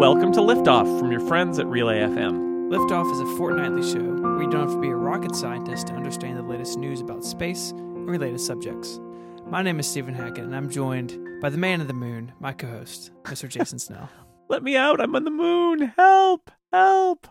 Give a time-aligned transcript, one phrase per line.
[0.00, 2.70] Welcome to Liftoff from your friends at Relay FM.
[2.70, 5.92] Liftoff is a fortnightly show where you don't have to be a rocket scientist to
[5.92, 8.98] understand the latest news about space and related subjects.
[9.44, 12.54] My name is Stephen Hackett, and I'm joined by the man of the moon, my
[12.54, 13.46] co-host, Mr.
[13.46, 14.08] Jason Snell.
[14.48, 15.02] Let me out!
[15.02, 15.92] I'm on the moon.
[15.98, 16.50] Help!
[16.72, 17.26] Help!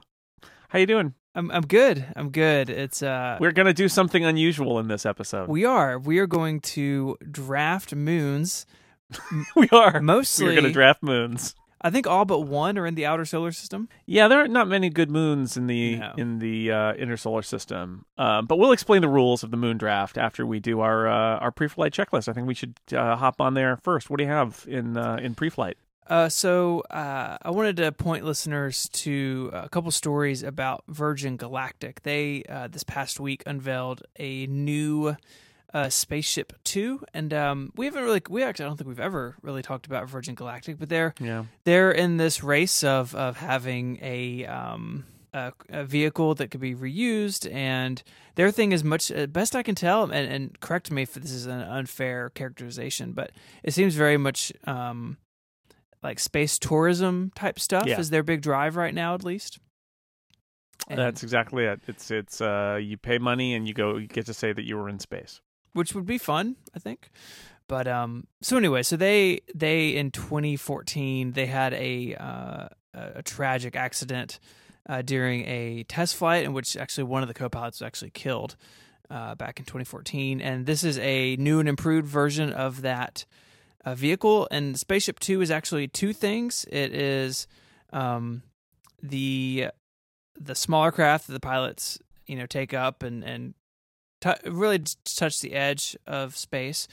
[0.68, 1.16] How you doing?
[1.34, 2.06] I'm I'm good.
[2.16, 2.70] I'm good.
[2.70, 5.50] It's uh We're gonna do something unusual in this episode.
[5.50, 8.68] we are we are going to draft moons.
[9.56, 11.56] we are Mostly, We're gonna draft moons.
[11.82, 13.88] I think all but one are in the outer solar system.
[14.06, 16.14] Yeah, there are not many good moons in the No.
[16.18, 18.06] in the uh, inner solar system.
[18.18, 21.38] Um, but we'll explain the rules of the moon draft after we do our uh,
[21.40, 22.28] our pre-flight checklist.
[22.28, 24.10] I think we should uh, hop on there first.
[24.10, 25.78] What do you have in uh, in pre-flight?
[26.08, 32.02] Uh, so uh, I wanted to point listeners to a couple stories about Virgin Galactic.
[32.02, 35.16] They uh, this past week unveiled a new
[35.74, 39.36] uh, spaceship two, and um, we haven't really we actually I don't think we've ever
[39.42, 44.00] really talked about Virgin Galactic, but they're Yeah, they're in this race of of having
[44.02, 48.02] a um a, a vehicle that could be reused and
[48.34, 51.30] their thing is much uh, best I can tell and, and correct me if this
[51.32, 53.30] is an unfair characterization but
[53.62, 55.18] it seems very much um
[56.02, 58.00] like space tourism type stuff Yeah.
[58.00, 59.60] is their big drive right now at least
[60.88, 61.80] And- that's exactly it.
[61.88, 63.98] It's it's uh, you pay money and you go.
[63.98, 65.42] You get to say that you were in space.
[65.74, 67.12] Which would be fun, I think.
[67.68, 73.76] But um, so anyway, so they they in 2014 they had a uh, a tragic
[73.76, 74.40] accident
[74.88, 78.56] uh, during a test flight in which actually one of the co-pilots was actually killed
[79.12, 83.26] uh, back in 2014, and this is a new and improved version of that
[83.86, 84.48] uh, vehicle.
[84.50, 86.66] And Spaceship Two is actually two things.
[86.72, 87.48] It is
[87.94, 88.42] um,
[89.02, 89.68] the
[90.40, 93.54] the smaller craft that the pilots you know take up and and
[94.22, 96.88] t- really t- touch the edge of space.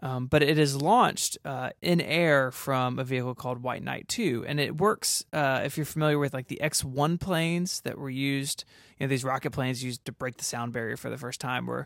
[0.00, 4.44] Um, but it is launched uh, in air from a vehicle called White Knight 2.
[4.46, 8.10] And it works, uh, if you're familiar with like the X 1 planes that were
[8.10, 8.64] used,
[8.96, 11.66] you know, these rocket planes used to break the sound barrier for the first time,
[11.66, 11.84] where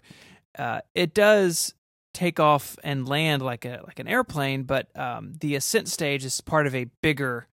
[0.58, 1.74] uh, it does
[2.12, 6.40] take off and land like a like an airplane, but um, the ascent stage is
[6.40, 7.46] part of a bigger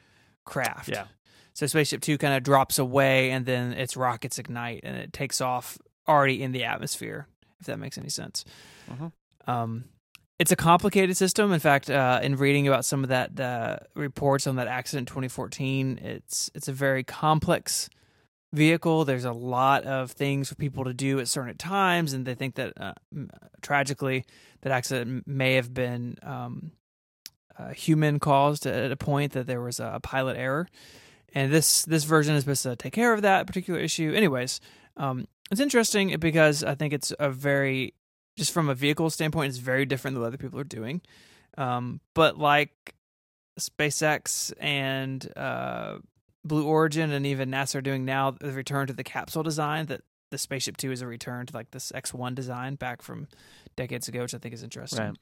[0.46, 0.90] craft.
[0.90, 1.06] Yeah.
[1.54, 5.42] So Spaceship Two kind of drops away, and then its rockets ignite, and it takes
[5.42, 7.28] off already in the atmosphere.
[7.60, 8.46] If that makes any sense.
[8.90, 9.12] Mhm.
[9.48, 9.86] Um,
[10.40, 11.52] it's a complicated system.
[11.52, 15.14] In fact, uh, in reading about some of that the reports on that accident in
[15.14, 17.90] 2014, it's it's a very complex
[18.54, 19.06] vehicle.
[19.06, 22.56] There's a lot of things for people to do at certain times, and they think
[22.56, 22.94] that uh,
[23.62, 24.26] tragically
[24.62, 26.72] that accident may have been um,
[27.58, 30.68] uh, human caused at a point that there was a pilot error.
[31.34, 34.14] And this this version is supposed to take care of that particular issue.
[34.16, 34.62] Anyways,
[34.96, 37.94] um, it's interesting because I think it's a very
[38.38, 41.02] just from a vehicle standpoint, it's very different than what other people are doing.
[41.58, 42.94] Um, but like
[43.60, 45.98] SpaceX and uh,
[46.46, 50.02] Blue Origin and even NASA are doing now, the return to the capsule design that
[50.30, 53.28] the Spaceship Two is a return to like this X One design back from
[53.76, 55.18] decades ago, which I think is interesting.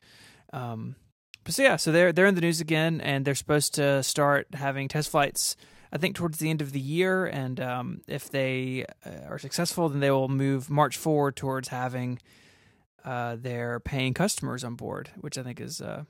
[0.52, 0.96] Um,
[1.44, 4.48] but so yeah, so they're they're in the news again, and they're supposed to start
[4.54, 5.56] having test flights.
[5.96, 9.88] I think towards the end of the year, and um, if they uh, are successful,
[9.88, 12.20] then they will move march forward towards having
[13.06, 16.04] uh, their paying customers on board, which I think is uh,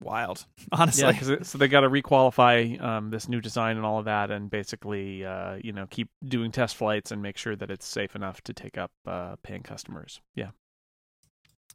[0.00, 1.02] wild, honestly.
[1.02, 4.30] Yeah, because so they got to requalify um, this new design and all of that,
[4.30, 8.14] and basically, uh, you know, keep doing test flights and make sure that it's safe
[8.14, 10.20] enough to take up uh, paying customers.
[10.36, 10.50] Yeah,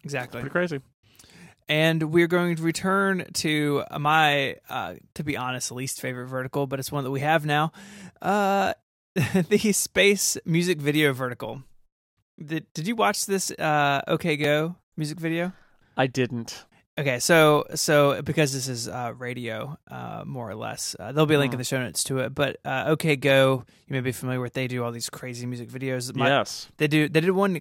[0.02, 0.40] exactly.
[0.40, 0.80] pretty crazy.
[1.70, 6.80] And we're going to return to my, uh, to be honest, least favorite vertical, but
[6.80, 7.72] it's one that we have now.
[8.22, 8.74] Uh,
[9.50, 11.64] the space music video vertical.
[12.44, 13.52] Did Did you watch this?
[13.52, 15.54] Uh, OK Go music video.
[15.96, 16.66] I didn't.
[16.98, 21.36] Okay, so so because this is uh, radio, uh, more or less, uh, there'll be
[21.36, 21.60] a link in Hmm.
[21.60, 22.36] the show notes to it.
[22.36, 24.54] But uh, OK Go, you may be familiar with.
[24.54, 26.14] They do all these crazy music videos.
[26.16, 26.68] My- yes.
[26.78, 27.08] they do.
[27.10, 27.60] They did one.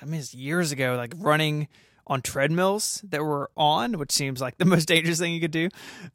[0.00, 1.68] I mean, it's years ago, like running
[2.08, 5.68] on treadmills that were on, which seems like the most dangerous thing you could do.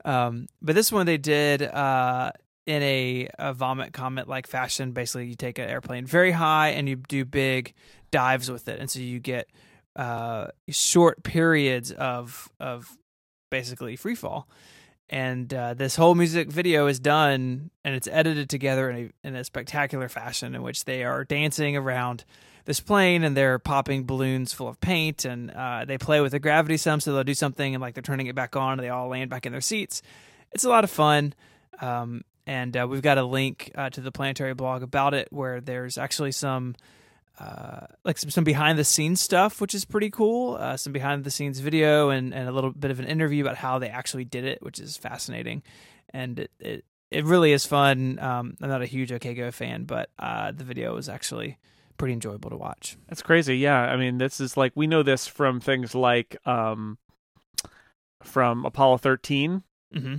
[0.03, 2.31] Um, but this one they did uh,
[2.65, 4.91] in a, a vomit comet like fashion.
[4.91, 7.73] Basically, you take an airplane very high and you do big
[8.11, 9.47] dives with it, and so you get
[9.95, 12.97] uh, short periods of of
[13.51, 14.47] basically free fall.
[15.09, 19.35] And uh, this whole music video is done, and it's edited together in a in
[19.35, 22.25] a spectacular fashion, in which they are dancing around
[22.65, 26.39] this plane and they're popping balloons full of paint and uh, they play with the
[26.39, 28.89] gravity some so they'll do something and like they're turning it back on and they
[28.89, 30.01] all land back in their seats
[30.51, 31.33] it's a lot of fun
[31.81, 35.59] um, and uh, we've got a link uh, to the planetary blog about it where
[35.61, 36.75] there's actually some
[37.39, 41.23] uh, like some, some behind the scenes stuff which is pretty cool uh, some behind
[41.23, 44.23] the scenes video and, and a little bit of an interview about how they actually
[44.25, 45.61] did it which is fascinating
[46.13, 48.17] and it, it it really is fun.
[48.19, 51.57] Um, I'm not a huge OK Go fan, but uh, the video was actually
[51.97, 52.97] pretty enjoyable to watch.
[53.07, 53.57] That's crazy.
[53.57, 56.97] Yeah, I mean, this is like we know this from things like um,
[58.21, 59.63] from Apollo 13,
[59.93, 60.15] hmm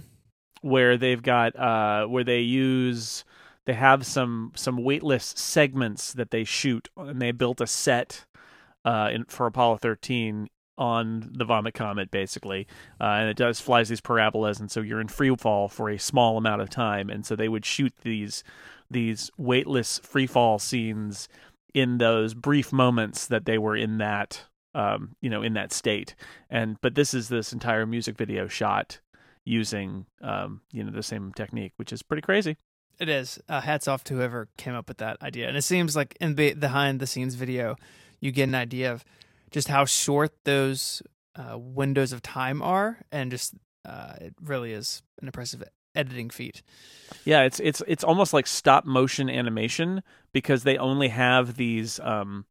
[0.64, 3.22] where they've got uh, where they use
[3.66, 8.24] they have some some weightless segments that they shoot, and they built a set
[8.84, 12.66] uh, in, for Apollo 13 on the Vomit Comet, basically,
[13.00, 15.98] uh, and it does flies these parabolas, and so you're in free fall for a
[15.98, 18.42] small amount of time, and so they would shoot these
[18.90, 21.28] these weightless free fall scenes
[21.74, 24.44] in those brief moments that they were in that
[24.74, 26.14] um, you know in that state,
[26.48, 29.00] and but this is this entire music video shot
[29.44, 32.56] using um, you know the same technique, which is pretty crazy.
[32.98, 33.40] It is.
[33.48, 35.48] Uh, hats off to whoever came up with that idea.
[35.48, 37.76] And it seems like in the behind the scenes video,
[38.20, 39.04] you get an idea of
[39.50, 41.02] just how short those
[41.36, 43.54] uh, windows of time are, and just
[43.84, 45.62] uh, it really is an impressive
[45.94, 46.62] editing feat.
[47.24, 50.02] Yeah, it's it's it's almost like stop motion animation
[50.32, 52.46] because they only have these um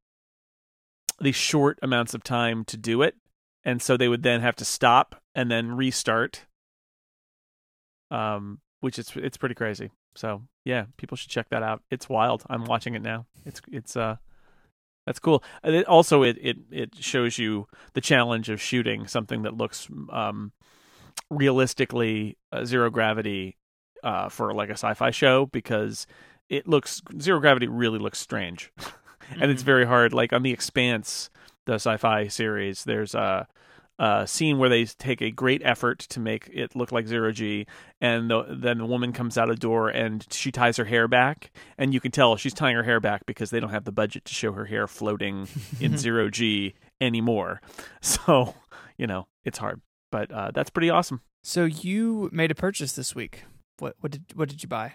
[1.20, 3.16] these short amounts of time to do it,
[3.64, 6.46] and so they would then have to stop and then restart.
[8.12, 9.92] Um, which is it's pretty crazy.
[10.16, 11.82] So yeah, people should check that out.
[11.90, 12.44] It's wild.
[12.50, 13.26] I'm watching it now.
[13.46, 14.18] It's it's uh
[15.06, 15.44] that's cool.
[15.64, 20.54] It, also, it, it it shows you the challenge of shooting something that looks um
[21.30, 23.58] realistically uh, zero gravity
[24.04, 26.06] uh, for like a sci-fi show because
[26.50, 28.72] it looks zero gravity really looks strange,
[29.40, 29.66] and it's Mhm.
[29.66, 30.14] very hard.
[30.14, 31.30] Like on the Expanse,
[31.66, 33.48] the sci-fi series, there's a,
[33.98, 37.66] a scene where they take a great effort to make it look like zero g,
[38.02, 41.52] and the, then the woman comes out a door and she ties her hair back,
[41.78, 44.26] and you can tell she's tying her hair back because they don't have the budget
[44.26, 45.48] to show her hair floating
[45.80, 47.62] in zero g anymore.
[48.02, 48.56] So
[48.98, 49.82] you know it's hard,
[50.14, 51.22] but uh, that's pretty awesome.
[51.42, 53.46] So you made a purchase this week.
[53.80, 54.94] What what did what did you buy?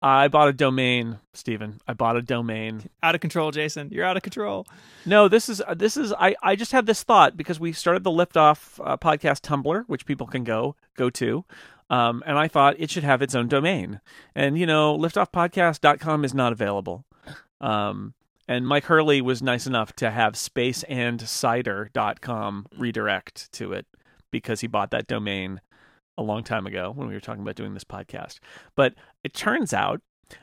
[0.00, 1.78] I bought a domain, Stephen.
[1.86, 2.88] I bought a domain.
[3.02, 3.90] Out of control, Jason.
[3.92, 4.66] You're out of control.
[5.04, 8.10] No, this is this is I I just had this thought because we started the
[8.10, 11.44] Liftoff uh, podcast Tumblr, which people can go go to.
[11.90, 14.00] Um, and I thought it should have its own domain.
[14.34, 17.04] And you know, liftoffpodcast.com is not available.
[17.60, 18.14] Um,
[18.48, 23.86] and Mike Hurley was nice enough to have spaceandcider.com redirect to it
[24.30, 25.60] because he bought that domain
[26.18, 28.38] a long time ago when we were talking about doing this podcast.
[28.74, 30.00] But it turns out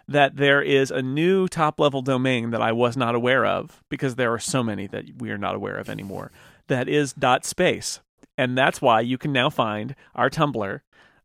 [0.07, 4.15] that there is a new top level domain that I was not aware of because
[4.15, 6.31] there are so many that we are not aware of anymore.
[6.67, 7.99] That is dot space.
[8.37, 10.79] And that's why you can now find our Tumblr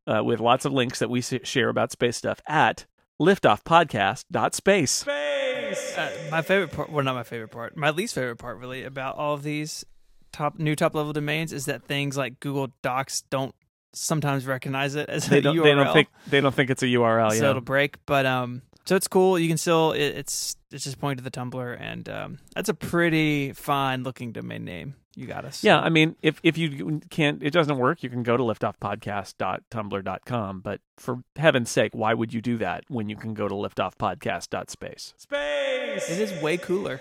[0.06, 2.86] uh, with lots of links that we share about space stuff at
[3.20, 4.90] liftoffpodcast.space.
[4.90, 5.98] Space!
[5.98, 9.16] Uh, my favorite part, well, not my favorite part, my least favorite part, really, about
[9.16, 9.84] all of these
[10.32, 13.54] top new top level domains is that things like Google Docs don't
[13.92, 16.82] sometimes recognize it as They a don't, URL, they don't think they don't think it's
[16.82, 17.30] a URL.
[17.32, 17.50] so yeah.
[17.50, 17.96] it'll break.
[18.06, 19.38] But um, so it's cool.
[19.38, 22.74] You can still it, it's it's just pointing to the Tumblr, and um, that's a
[22.74, 24.94] pretty fine looking domain name.
[25.14, 25.64] You got us.
[25.64, 28.04] Yeah, I mean, if if you can't, it doesn't work.
[28.04, 30.60] You can go to liftoffpodcast.tumblr.com.
[30.60, 35.14] But for heaven's sake, why would you do that when you can go to liftoffpodcast.space?
[35.16, 36.10] Space.
[36.10, 37.00] it is way cooler.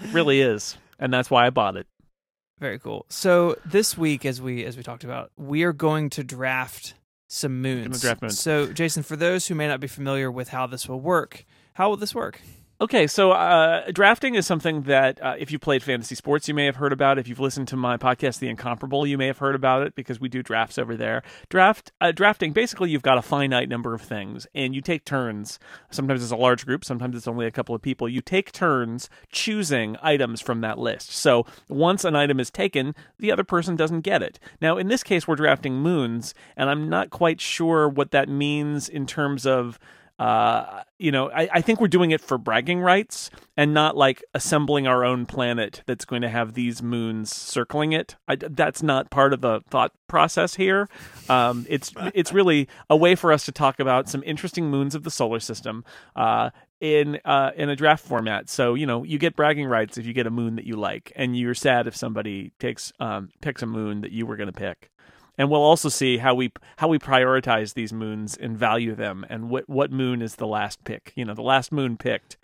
[0.00, 1.86] It really is, and that's why I bought it.
[2.62, 3.06] Very cool.
[3.08, 6.94] So this week, as we as we talked about, we are going to draft
[7.26, 8.00] some moons.
[8.00, 8.38] draft moons.
[8.38, 11.88] So, Jason, for those who may not be familiar with how this will work, how
[11.88, 12.40] will this work?
[12.82, 16.66] Okay, so uh, drafting is something that uh, if you played fantasy sports, you may
[16.66, 17.16] have heard about.
[17.16, 20.18] If you've listened to my podcast, The Incomparable, you may have heard about it because
[20.18, 21.22] we do drafts over there.
[21.48, 25.60] Draft uh, drafting basically, you've got a finite number of things, and you take turns.
[25.92, 28.08] Sometimes it's a large group, sometimes it's only a couple of people.
[28.08, 31.12] You take turns choosing items from that list.
[31.12, 34.40] So once an item is taken, the other person doesn't get it.
[34.60, 38.88] Now, in this case, we're drafting moons, and I'm not quite sure what that means
[38.88, 39.78] in terms of
[40.98, 44.86] you know, I, I think we're doing it for bragging rights and not like assembling
[44.86, 48.14] our own planet that's going to have these moons circling it.
[48.28, 50.88] I, that's not part of the thought process here.
[51.28, 55.02] Um, it's it's really a way for us to talk about some interesting moons of
[55.02, 56.50] the solar system uh,
[56.80, 58.48] in uh, in a draft format.
[58.48, 61.12] So you know, you get bragging rights if you get a moon that you like,
[61.16, 64.52] and you're sad if somebody takes um, picks a moon that you were going to
[64.52, 64.92] pick
[65.38, 69.50] and we'll also see how we how we prioritize these moons and value them and
[69.50, 72.36] what what moon is the last pick you know the last moon picked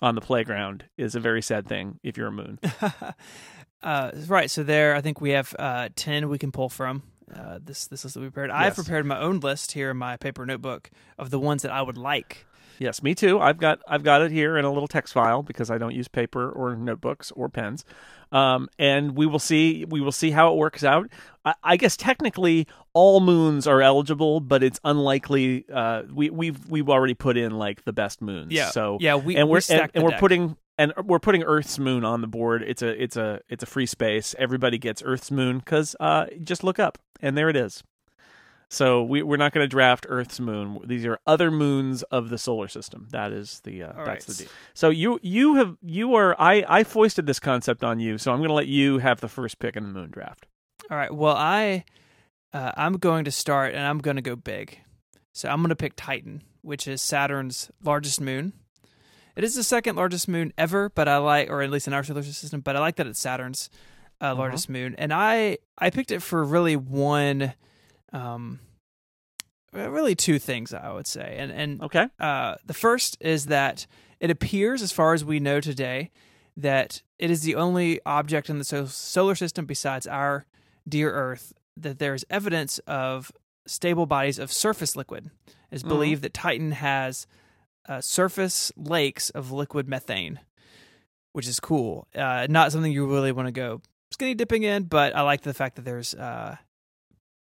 [0.00, 2.58] on the playground is a very sad thing if you're a moon
[3.82, 4.50] uh, right.
[4.50, 7.02] So there, I think we have uh, ten we can pull from.
[7.34, 8.50] Uh, this this list that we prepared.
[8.50, 11.82] I've prepared my own list here in my paper notebook of the ones that I
[11.82, 12.46] would like
[12.78, 13.40] Yes, me too.
[13.40, 16.08] I've got I've got it here in a little text file because I don't use
[16.08, 17.84] paper or notebooks or pens.
[18.30, 21.08] Um, and we will see we will see how it works out.
[21.44, 25.64] I, I guess technically all moons are eligible, but it's unlikely.
[25.72, 28.52] Uh, we we've we've already put in like the best moons.
[28.52, 28.70] Yeah.
[28.70, 32.04] So yeah, we and we we're and, and we're putting and we're putting Earth's moon
[32.04, 32.62] on the board.
[32.66, 34.34] It's a it's a it's a free space.
[34.38, 37.82] Everybody gets Earth's moon because uh, just look up and there it is.
[38.70, 40.80] So we we're not going to draft Earth's moon.
[40.84, 43.08] These are other moons of the solar system.
[43.12, 44.20] That is the uh, that's right.
[44.20, 44.48] the deal.
[44.74, 48.18] So you you have you are I I foisted this concept on you.
[48.18, 50.46] So I'm going to let you have the first pick in the moon draft.
[50.90, 51.14] All right.
[51.14, 51.84] Well, I
[52.52, 54.80] uh, I'm going to start, and I'm going to go big.
[55.32, 58.52] So I'm going to pick Titan, which is Saturn's largest moon.
[59.36, 62.02] It is the second largest moon ever, but I like, or at least in our
[62.02, 62.60] solar system.
[62.60, 63.70] But I like that it's Saturn's
[64.20, 67.54] uh, largest moon, and I I picked it for really one,
[68.12, 68.60] um,
[69.74, 72.08] uh, really two things I would say, and and Okay.
[72.18, 73.86] uh, the first is that
[74.20, 76.10] it appears, as far as we know today,
[76.56, 80.46] that it is the only object in the so- solar system besides our
[80.88, 83.30] dear Earth that there is evidence of
[83.66, 85.30] stable bodies of surface liquid.
[85.46, 85.88] It is Mhm.
[85.88, 87.26] believed that Titan has
[87.88, 90.40] uh, surface lakes of liquid methane,
[91.32, 92.06] which is cool.
[92.14, 95.54] Uh, not something you really want to go skinny dipping in, but I like the
[95.54, 96.56] fact that there's uh,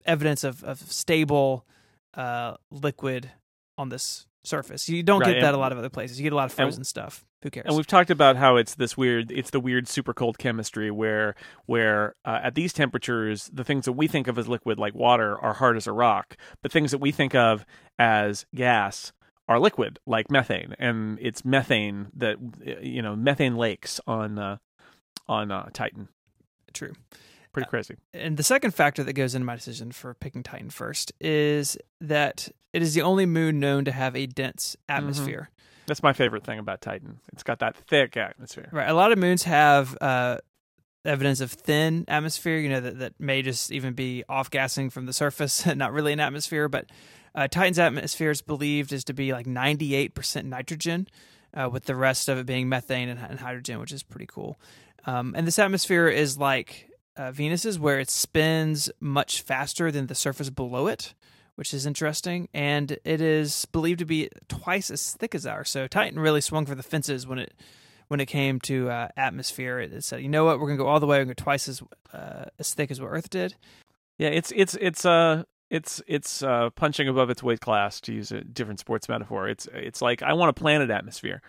[0.05, 1.65] evidence of, of stable
[2.13, 3.31] uh, liquid
[3.77, 4.89] on this surface.
[4.89, 6.19] You don't Right, get that a lot of other places.
[6.19, 7.25] You get a lot of and- frozen stuff.
[7.43, 7.65] Who cares?
[7.67, 11.33] And we've talked about how it's this weird, it's the weird super cold chemistry where,
[11.65, 15.39] where uh, at these temperatures, the things that we think of as liquid, like water,
[15.39, 17.65] are hard as a rock, but things that we think of
[17.97, 19.11] as gas
[19.47, 22.37] are liquid, like methane, and it's methane that
[22.83, 24.57] you know, methane lakes on uh,
[25.27, 26.07] on uh, Titan.
[26.73, 26.93] True.
[27.53, 27.95] Pretty crazy.
[28.13, 32.47] And the second factor that goes into my decision for picking Titan first is that
[32.73, 34.97] it is the only moon known to have a dense Mm-hmm.
[34.97, 35.49] atmosphere.
[35.87, 37.19] That's my favorite thing about Titan.
[37.33, 38.69] It's got that thick atmosphere.
[38.71, 38.87] Right.
[38.87, 40.37] A lot of moons have uh,
[41.03, 45.05] evidence of thin atmosphere, you know, that, that may just even be off gassing from
[45.05, 46.69] the surface, not really an atmosphere.
[46.69, 46.85] But
[47.35, 51.07] uh, Titan's atmosphere is believed is to be like 98% nitrogen,
[51.53, 54.57] uh, with the rest of it being methane and, and hydrogen, which is pretty cool.
[55.05, 60.15] Um, and this atmosphere is like uh, Venus's, where it spins much faster than the
[60.15, 61.13] surface below it.
[61.55, 65.69] Which is interesting, and it is believed to be twice as thick as ours.
[65.69, 67.53] So Titan really swung for the fences when it
[68.07, 69.79] when it came to uh, atmosphere.
[69.79, 71.17] It, it said, you know what, we're gonna go all the way.
[71.17, 73.55] We're gonna go twice as uh, as thick as what Earth did.
[74.17, 78.31] Yeah, it's it's it's uh it's it's uh punching above its weight class to use
[78.31, 79.47] a different sports metaphor.
[79.47, 81.41] It's it's like I want a planet atmosphere.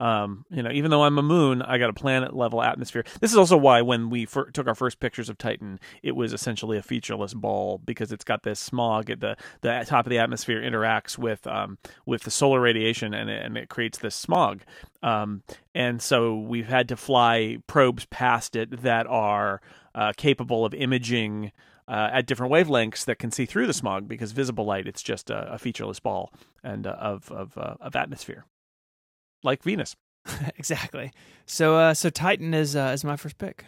[0.00, 3.04] Um, you know, even though I'm a moon, I got a planet level atmosphere.
[3.20, 6.32] This is also why when we fir- took our first pictures of Titan, it was
[6.32, 10.18] essentially a featureless ball because it's got this smog at the the top of the
[10.18, 14.62] atmosphere interacts with um with the solar radiation and it, and it creates this smog.
[15.02, 15.42] Um,
[15.74, 19.60] and so we've had to fly probes past it that are
[19.94, 21.52] uh, capable of imaging
[21.88, 25.30] uh, at different wavelengths that can see through the smog because visible light it's just
[25.30, 28.44] a, a featureless ball and uh, of of uh, of atmosphere
[29.42, 29.96] like Venus.
[30.56, 31.12] exactly.
[31.46, 33.64] So uh, so Titan is uh, is my first pick.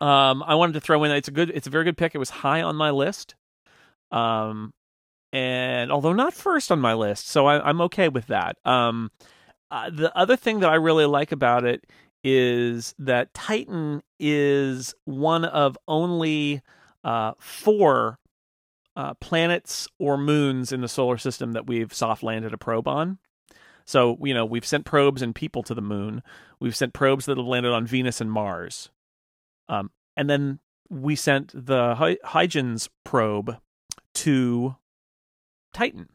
[0.00, 2.14] Um, I wanted to throw in it's a good it's a very good pick.
[2.14, 3.34] It was high on my list.
[4.12, 4.72] Um,
[5.32, 8.56] and although not first on my list, so I, I'm okay with that.
[8.64, 9.10] Um,
[9.70, 11.84] uh, the other thing that I really like about it
[12.22, 16.62] is that Titan is one of only
[17.04, 18.18] uh, four
[18.96, 23.18] uh, planets or moons in the solar system that we've soft landed a probe on.
[23.86, 26.22] So, you know, we've sent probes and people to the moon.
[26.60, 28.90] We've sent probes that have landed on Venus and Mars.
[29.68, 30.58] Um, and then
[30.90, 33.58] we sent the Hy- Huygens probe
[34.14, 34.76] to
[35.72, 36.08] Titan.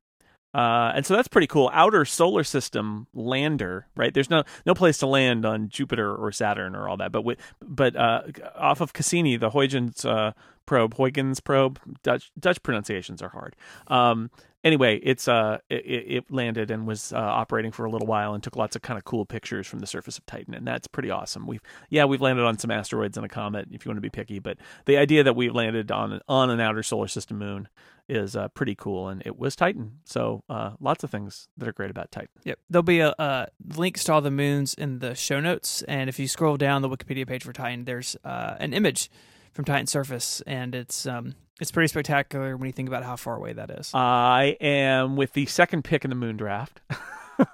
[0.53, 1.69] Uh, and so that's pretty cool.
[1.73, 4.13] Outer solar system lander, right?
[4.13, 7.23] There's no no place to land on Jupiter or Saturn or all that, but
[7.61, 8.23] but uh,
[8.55, 10.33] off of Cassini, the Huygens uh,
[10.65, 13.55] probe, Huygens probe, Dutch Dutch pronunciations are hard.
[13.87, 14.29] Um,
[14.63, 18.43] anyway, it's uh it, it landed and was uh, operating for a little while and
[18.43, 21.09] took lots of kind of cool pictures from the surface of Titan, and that's pretty
[21.09, 21.47] awesome.
[21.47, 24.09] We've yeah we've landed on some asteroids and a comet if you want to be
[24.09, 27.67] picky, but the idea that we've landed on on an outer solar system moon
[28.09, 29.99] is uh, pretty cool, and it was Titan.
[30.05, 32.29] So uh, lots of things that are great about Titan.
[32.43, 32.59] Yep.
[32.69, 36.19] There'll be a, a links to all the moons in the show notes, and if
[36.19, 39.09] you scroll down the Wikipedia page for Titan, there's uh, an image
[39.53, 43.35] from Titan's surface, and it's um it's pretty spectacular when you think about how far
[43.35, 43.91] away that is.
[43.93, 46.81] I am with the second pick in the moon draft.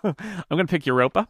[0.03, 0.15] I'm
[0.49, 1.27] going to pick Europa.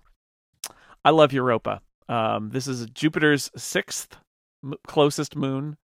[1.03, 1.81] I love Europa.
[2.07, 4.17] Um, this is Jupiter's sixth
[4.63, 5.77] m- closest moon.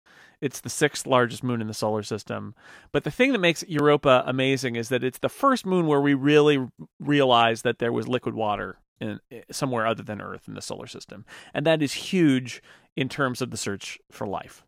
[0.43, 2.53] It's the sixth largest moon in the solar system.
[2.91, 6.13] But the thing that makes Europa amazing is that it's the first moon where we
[6.13, 6.67] really
[6.99, 10.87] realized that there was liquid water in eh, somewhere other than Earth in the solar
[10.87, 12.61] system, and that is huge
[12.97, 14.65] in terms of the search for life.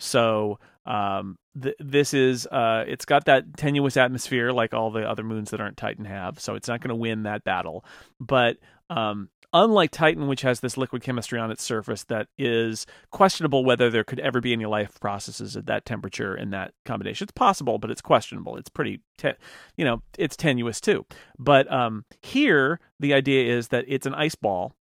[0.00, 5.22] So um, th- this is uh, it's got that tenuous atmosphere like all the other
[5.22, 7.84] moons that aren't Titan have, so it's not going to win that battle.
[8.18, 8.56] But
[8.88, 13.90] um, unlike Titan, which has this liquid chemistry on its surface that is questionable whether
[13.90, 17.24] there could ever be any life processes at that temperature in that combination.
[17.24, 18.56] It's possible, but it's questionable.
[18.56, 19.32] It's pretty, te-
[19.76, 21.04] you know, it's tenuous too.
[21.38, 24.74] But um, here, the idea is that it's an ice ball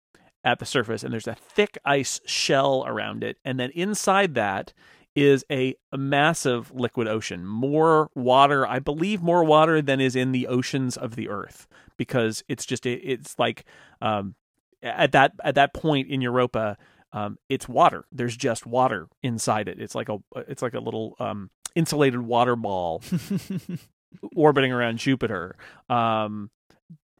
[0.44, 4.72] at the surface, and there's a thick ice shell around it, and then inside that
[5.16, 7.46] is a, massive liquid ocean.
[7.46, 12.44] More water, I believe, more water than is in the oceans of the Earth, because
[12.48, 13.64] it's just it's like
[14.02, 14.34] um,
[14.82, 16.76] at that at that point in Europa,
[17.12, 18.04] um, it's water.
[18.12, 19.80] There's just water inside it.
[19.80, 23.02] It's like a it's like a little um, insulated water ball
[24.36, 25.56] orbiting around Jupiter.
[25.88, 26.50] Um,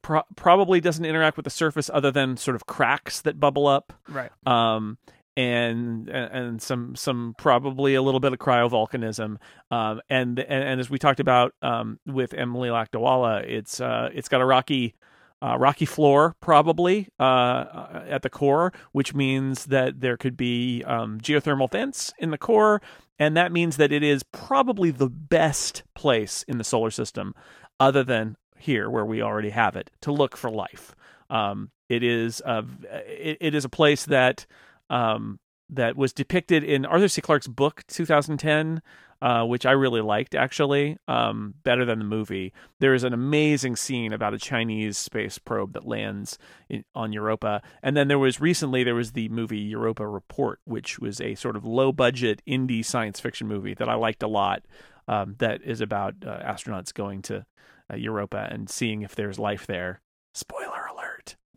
[0.03, 3.93] pro- probably doesn't interact with the surface other than sort of cracks that bubble up.
[4.07, 4.31] Right.
[4.47, 4.99] Um,
[5.37, 9.37] and and some some probably a little bit of cryovolcanism.
[9.71, 14.29] Um, and, and and as we talked about um, with Emily Lakdawalla it's uh, it's
[14.29, 14.95] got a rocky
[15.43, 21.21] uh, rocky floor probably uh, at the core which means that there could be um,
[21.21, 22.81] geothermal vents in the core.
[23.19, 27.35] And that means that it is probably the best place in the solar system
[27.81, 30.95] other than here where we already have it to look for life.
[31.31, 32.65] Um, it is a,
[33.07, 34.47] it, it is a place that
[34.91, 35.39] um,
[35.69, 37.21] that was depicted in Arthur C.
[37.21, 38.83] Clarke's book 2010,
[39.21, 42.53] uh, which I really liked actually, um, better than the movie.
[42.81, 46.39] There is an amazing scene about a Chinese space probe that lands
[46.69, 50.99] in, on Europa, and then there was recently there was the movie Europa Report, which
[50.99, 54.63] was a sort of low budget indie science fiction movie that I liked a lot.
[55.09, 57.47] Um, that is about uh, astronauts going to
[57.91, 60.01] uh, Europa and seeing if there's life there.
[60.35, 60.87] Spoiler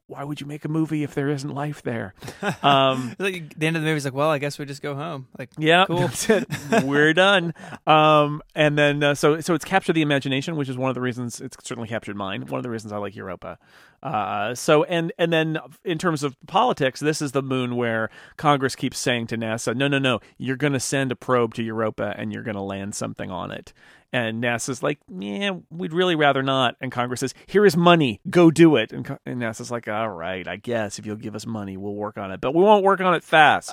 [0.10, 2.14] why would you make a movie if there isn't life there?
[2.64, 4.94] Um, like the end of the movie is like, well, I guess we just go
[4.94, 5.28] home.
[5.38, 6.00] Like, yeah, cool.
[6.00, 6.46] that's it.
[6.84, 7.54] We're done.
[7.88, 11.02] Um, and then uh, so so it's captured the imagination, which is one of the
[11.02, 12.46] reasons it's certainly captured mine.
[12.48, 13.58] One of the reasons I like Europa.
[14.02, 18.76] Uh, so and and then in terms of politics, this is the moon where Congress
[18.76, 22.14] keeps saying to NASA, no, no, no, you're going to send a probe to Europa
[22.18, 23.74] and you're going to land something on it.
[24.12, 26.76] And NASA's like, yeah, we'd really rather not.
[26.82, 28.92] And Congress says, here is money, go do it.
[28.92, 32.18] And, and NASA's like, all right, I guess if you'll give us money, we'll work
[32.18, 33.72] on it, but we won't work on it fast.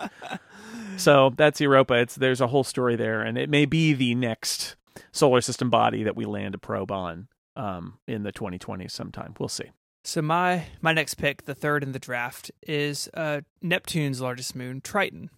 [0.99, 1.95] so that's Europa.
[1.95, 4.77] It's there's a whole story there, and it may be the next
[5.13, 9.35] solar system body that we land a probe on um, in the 2020s sometime.
[9.39, 9.71] We'll see.
[10.05, 14.81] So my my next pick, the third in the draft, is uh, Neptune's largest moon,
[14.81, 15.31] Triton.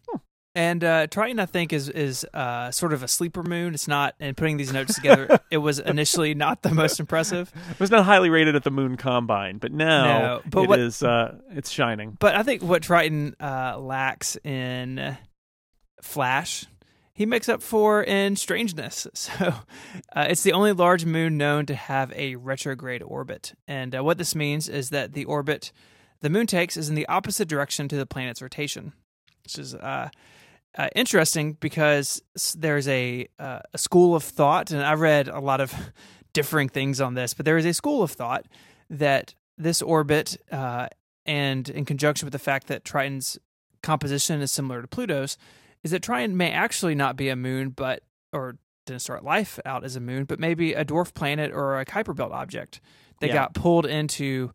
[0.58, 3.74] And uh, Triton, I think, is is uh, sort of a sleeper moon.
[3.74, 7.52] It's not, and putting these notes together, it was initially not the most impressive.
[7.70, 10.80] It was not highly rated at the Moon Combine, but now no, but it what,
[10.80, 12.16] is, uh, it's shining.
[12.18, 15.16] But I think what Triton uh, lacks in
[16.02, 16.66] Flash,
[17.12, 19.06] he makes up for in strangeness.
[19.14, 19.54] So
[20.16, 24.18] uh, it's the only large moon known to have a retrograde orbit, and uh, what
[24.18, 25.70] this means is that the orbit
[26.20, 28.92] the moon takes is in the opposite direction to the planet's rotation,
[29.44, 29.76] which is
[30.76, 32.22] uh, interesting because
[32.56, 35.74] there's a uh, a school of thought, and I've read a lot of
[36.32, 38.46] differing things on this, but there is a school of thought
[38.90, 40.88] that this orbit, uh,
[41.26, 43.38] and in conjunction with the fact that Triton's
[43.82, 45.36] composition is similar to Pluto's,
[45.82, 48.02] is that Triton may actually not be a moon, but
[48.32, 51.84] or didn't start life out as a moon, but maybe a dwarf planet or a
[51.84, 52.80] Kuiper Belt object
[53.20, 53.34] that yeah.
[53.34, 54.52] got pulled into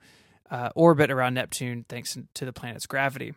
[0.50, 3.34] uh, orbit around Neptune thanks to the planet's gravity.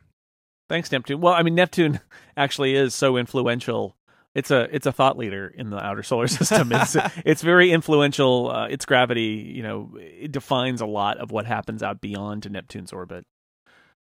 [0.69, 1.21] Thanks, Neptune.
[1.21, 2.01] Well, I mean, Neptune
[2.37, 3.97] actually is so influential.
[4.35, 6.71] It's a it's a thought leader in the outer solar system.
[6.73, 8.51] It's it's very influential.
[8.51, 12.93] Uh, its gravity, you know, it defines a lot of what happens out beyond Neptune's
[12.93, 13.25] orbit.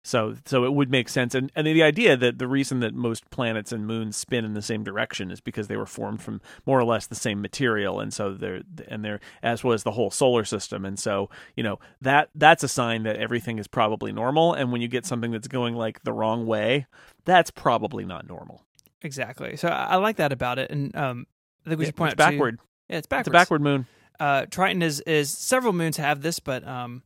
[0.09, 3.29] So so it would make sense, and and the idea that the reason that most
[3.29, 6.79] planets and moons spin in the same direction is because they were formed from more
[6.79, 10.43] or less the same material, and so they're and they're as was the whole solar
[10.43, 14.71] system, and so you know that that's a sign that everything is probably normal, and
[14.71, 16.87] when you get something that's going like the wrong way,
[17.25, 18.63] that's probably not normal.
[19.03, 19.57] Exactly.
[19.57, 21.27] So I, I like that about it, and um,
[21.67, 22.57] I think we should point it's out backward.
[22.57, 23.27] Too, yeah, it's backwards.
[23.27, 23.85] It's a backward moon.
[24.19, 27.03] Uh, Triton is is several moons have this, but um,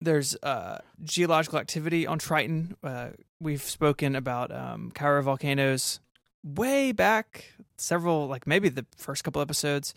[0.00, 2.76] there's uh, geological activity on Triton.
[2.82, 3.08] Uh,
[3.40, 6.00] we've spoken about um, volcanoes
[6.44, 9.94] way back, several, like maybe the first couple episodes.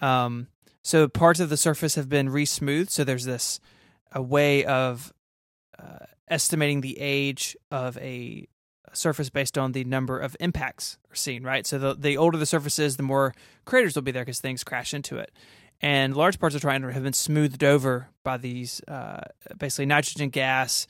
[0.00, 0.48] Um,
[0.82, 2.90] so parts of the surface have been re-smoothed.
[2.90, 3.60] So there's this
[4.12, 5.12] a way of
[5.78, 8.48] uh, estimating the age of a
[8.92, 11.66] surface based on the number of impacts seen, right?
[11.66, 13.34] So the the older the surface is, the more
[13.64, 15.32] craters will be there because things crash into it.
[15.82, 19.22] And large parts of Triton have been smoothed over by these uh,
[19.58, 20.86] basically nitrogen gas,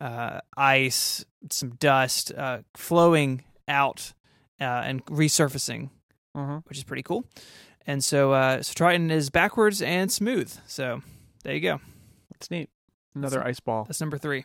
[0.00, 4.12] uh, ice, some dust uh, flowing out
[4.60, 5.90] uh, and resurfacing,
[6.36, 6.58] Mm-hmm.
[6.68, 7.24] which is pretty cool.
[7.88, 10.56] And so, uh, so Triton is backwards and smooth.
[10.68, 11.02] So
[11.42, 11.80] there you go.
[12.32, 12.70] That's neat.
[13.16, 13.82] Another ice ball.
[13.84, 14.44] That's number three.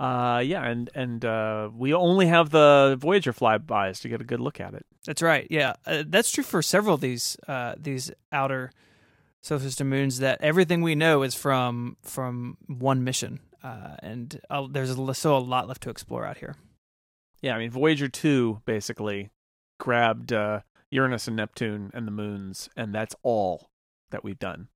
[0.00, 4.40] Uh, yeah, and and uh, we only have the Voyager flybys to get a good
[4.40, 4.86] look at it.
[5.04, 5.46] That's right.
[5.50, 8.72] Yeah, uh, that's true for several of these uh, these outer
[9.42, 10.18] solar system moons.
[10.20, 15.38] That everything we know is from from one mission, uh, and uh, there's still a
[15.38, 16.56] lot left to explore out here.
[17.42, 19.28] Yeah, I mean Voyager two basically
[19.78, 20.60] grabbed uh,
[20.90, 23.68] Uranus and Neptune and the moons, and that's all
[24.12, 24.68] that we've done.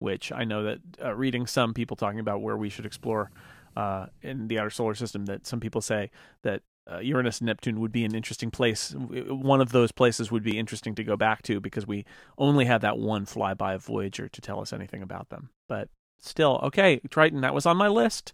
[0.00, 3.30] Which I know that uh, reading some people talking about where we should explore
[3.76, 6.10] uh, in the outer solar system, that some people say
[6.42, 8.94] that uh, Uranus and Neptune would be an interesting place.
[8.96, 12.04] One of those places would be interesting to go back to because we
[12.38, 15.50] only had that one flyby of Voyager to tell us anything about them.
[15.68, 18.32] But still, okay, Triton, that was on my list.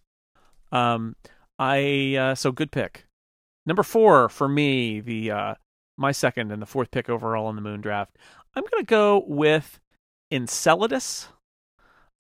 [0.71, 1.17] Um,
[1.59, 3.07] I uh, so good pick.
[3.67, 5.55] Number four for me, the uh,
[5.97, 8.19] my second and the fourth pick overall in the Moon Draft.
[8.55, 9.81] I'm gonna go with
[10.31, 11.29] Enceladus,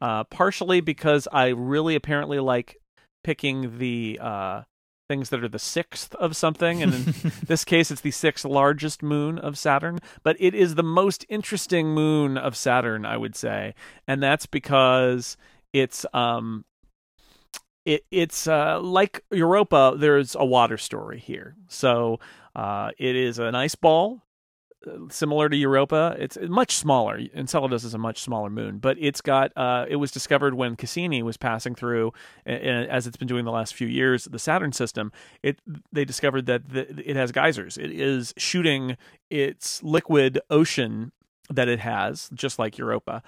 [0.00, 2.80] uh, partially because I really apparently like
[3.24, 4.62] picking the uh,
[5.08, 7.14] things that are the sixth of something, and in
[7.46, 9.98] this case, it's the sixth largest moon of Saturn.
[10.22, 13.74] But it is the most interesting moon of Saturn, I would say,
[14.06, 15.36] and that's because
[15.72, 16.64] it's um
[17.84, 19.94] it it's uh, like Europa.
[19.96, 22.20] There's a water story here, so
[22.54, 24.23] uh, it is an ice ball
[25.08, 26.16] similar to Europa.
[26.18, 27.20] It's much smaller.
[27.34, 29.52] Enceladus is a much smaller moon, but it's got.
[29.56, 32.12] Uh, it was discovered when Cassini was passing through,
[32.46, 35.12] as it's been doing the last few years, the Saturn system.
[35.42, 35.60] It
[35.92, 37.76] they discovered that the, it has geysers.
[37.76, 38.96] It is shooting
[39.30, 41.12] its liquid ocean
[41.50, 43.22] that it has, just like Europa,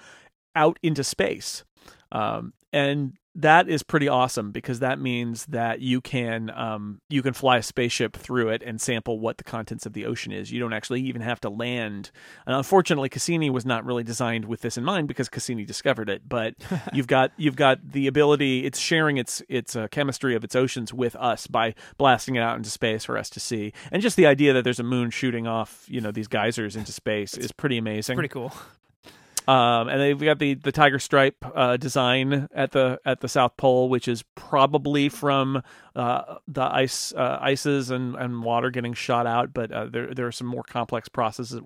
[0.55, 1.63] out into space,
[2.11, 7.33] um, and that is pretty awesome because that means that you can um, you can
[7.33, 10.51] fly a spaceship through it and sample what the contents of the ocean is.
[10.51, 12.09] You don't actually even have to land.
[12.47, 16.27] And unfortunately, Cassini was not really designed with this in mind because Cassini discovered it.
[16.27, 16.55] But
[16.93, 18.65] you've got you've got the ability.
[18.65, 22.57] It's sharing its its uh, chemistry of its oceans with us by blasting it out
[22.57, 23.71] into space for us to see.
[23.91, 26.91] And just the idea that there's a moon shooting off you know these geysers into
[26.91, 28.15] space is pretty amazing.
[28.15, 28.51] Pretty cool.
[29.47, 33.55] Um, and they've got the, the tiger stripe uh, design at the at the South
[33.55, 35.63] Pole, which is probably from
[35.95, 39.53] uh, the ice uh, ices and, and water getting shot out.
[39.53, 41.61] But uh, there there are some more complex processes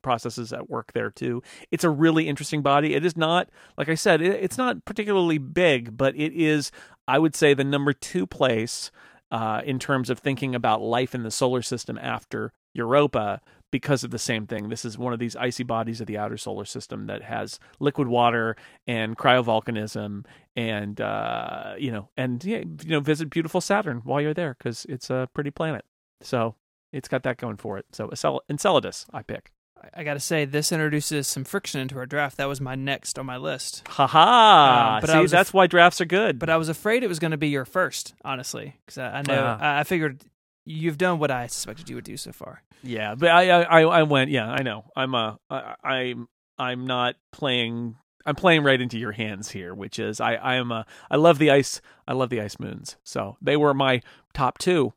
[0.00, 1.42] processes at work there too.
[1.72, 2.94] It's a really interesting body.
[2.94, 6.70] It is not like I said, it, it's not particularly big, but it is
[7.08, 8.92] I would say the number two place
[9.32, 13.40] uh, in terms of thinking about life in the solar system after Europa
[13.74, 14.68] because of the same thing.
[14.68, 18.06] This is one of these icy bodies of the outer solar system that has liquid
[18.06, 18.54] water
[18.86, 24.32] and cryovolcanism, and uh, you know, and yeah, you know, visit beautiful Saturn while you're
[24.32, 25.84] there because it's a pretty planet.
[26.20, 26.54] So
[26.92, 27.86] it's got that going for it.
[27.90, 28.12] So
[28.48, 29.50] Enceladus, I pick.
[29.92, 32.36] I got to say, this introduces some friction into our draft.
[32.36, 33.82] That was my next on my list.
[33.88, 34.96] Ha ha!
[34.96, 36.38] Uh, but See, that's af- why drafts are good.
[36.38, 39.22] But I was afraid it was going to be your first, honestly, because I, I
[39.26, 39.58] know Uh.
[39.60, 40.22] I, I figured
[40.64, 42.62] you've done what I suspected you would do so far.
[42.82, 44.30] Yeah, but I, I, I went.
[44.30, 44.84] Yeah, I know.
[44.96, 47.96] I'm a, I, I'm, I'm not playing.
[48.26, 50.86] I'm playing right into your hands here, which is I, I am a.
[51.10, 51.80] I love the ice.
[52.08, 52.96] I love the ice moons.
[53.04, 54.00] So they were my
[54.32, 54.92] top two.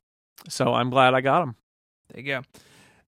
[0.47, 1.55] So I'm glad I got them.
[2.09, 2.41] There you go.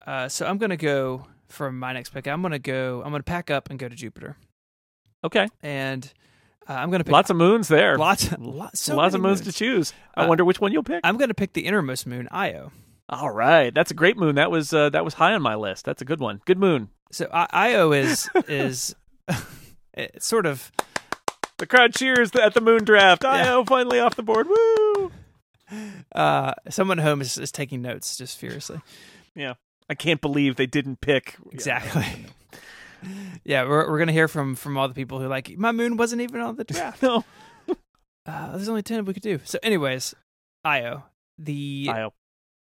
[0.06, 2.26] Uh, so I'm going to go for my next pick.
[2.26, 3.02] I'm going to go.
[3.04, 4.36] I'm going to pack up and go to Jupiter,
[5.24, 6.12] Okay, and
[6.68, 7.96] uh, I'm going to pick lots of moons there.
[7.98, 9.92] lots, lots, so lots of many moons, to choose.
[10.14, 11.00] I Uh, wonder which one you'll pick.
[11.04, 12.72] I'm going to pick the innermost moon, Io.
[13.08, 14.36] All right, that's a great moon.
[14.36, 15.84] That was uh, that was high on my list.
[15.84, 16.40] That's a good one.
[16.46, 16.88] Good moon.
[17.10, 18.94] So I- Io is is
[19.94, 20.72] it's sort of
[21.58, 23.22] The crowd cheers at the moon draft.
[23.24, 23.54] Yeah.
[23.56, 24.46] Io finally off the board.
[24.48, 25.12] Woo!
[26.14, 28.80] uh, someone at home is, is taking notes just furiously.
[29.34, 29.54] Yeah,
[29.90, 32.06] I can't believe they didn't pick Exactly.
[33.44, 36.22] Yeah, we're we're gonna hear from from all the people who like my moon wasn't
[36.22, 37.02] even on the draft.
[37.02, 37.24] No,
[38.26, 39.40] Uh, there's only ten we could do.
[39.44, 40.14] So, anyways,
[40.64, 41.02] Io,
[41.38, 42.12] the Io.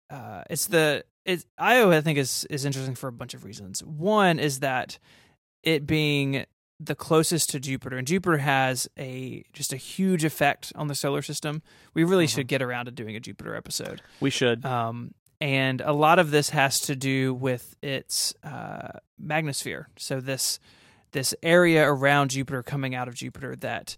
[0.09, 1.91] uh, it's the it's Io.
[1.91, 3.85] I think is is interesting for a bunch of reasons.
[3.85, 4.99] One is that
[5.63, 6.47] it being
[6.83, 11.21] the closest to Jupiter, and Jupiter has a just a huge effect on the solar
[11.21, 11.61] system.
[11.93, 12.35] We really Mhm.
[12.37, 14.01] should get around to doing a Jupiter episode.
[14.19, 14.65] We should.
[14.65, 18.99] Um, and a lot of this has to do with its uh.
[19.97, 20.59] So this
[21.13, 23.97] this area around Jupiter, coming out of Jupiter, that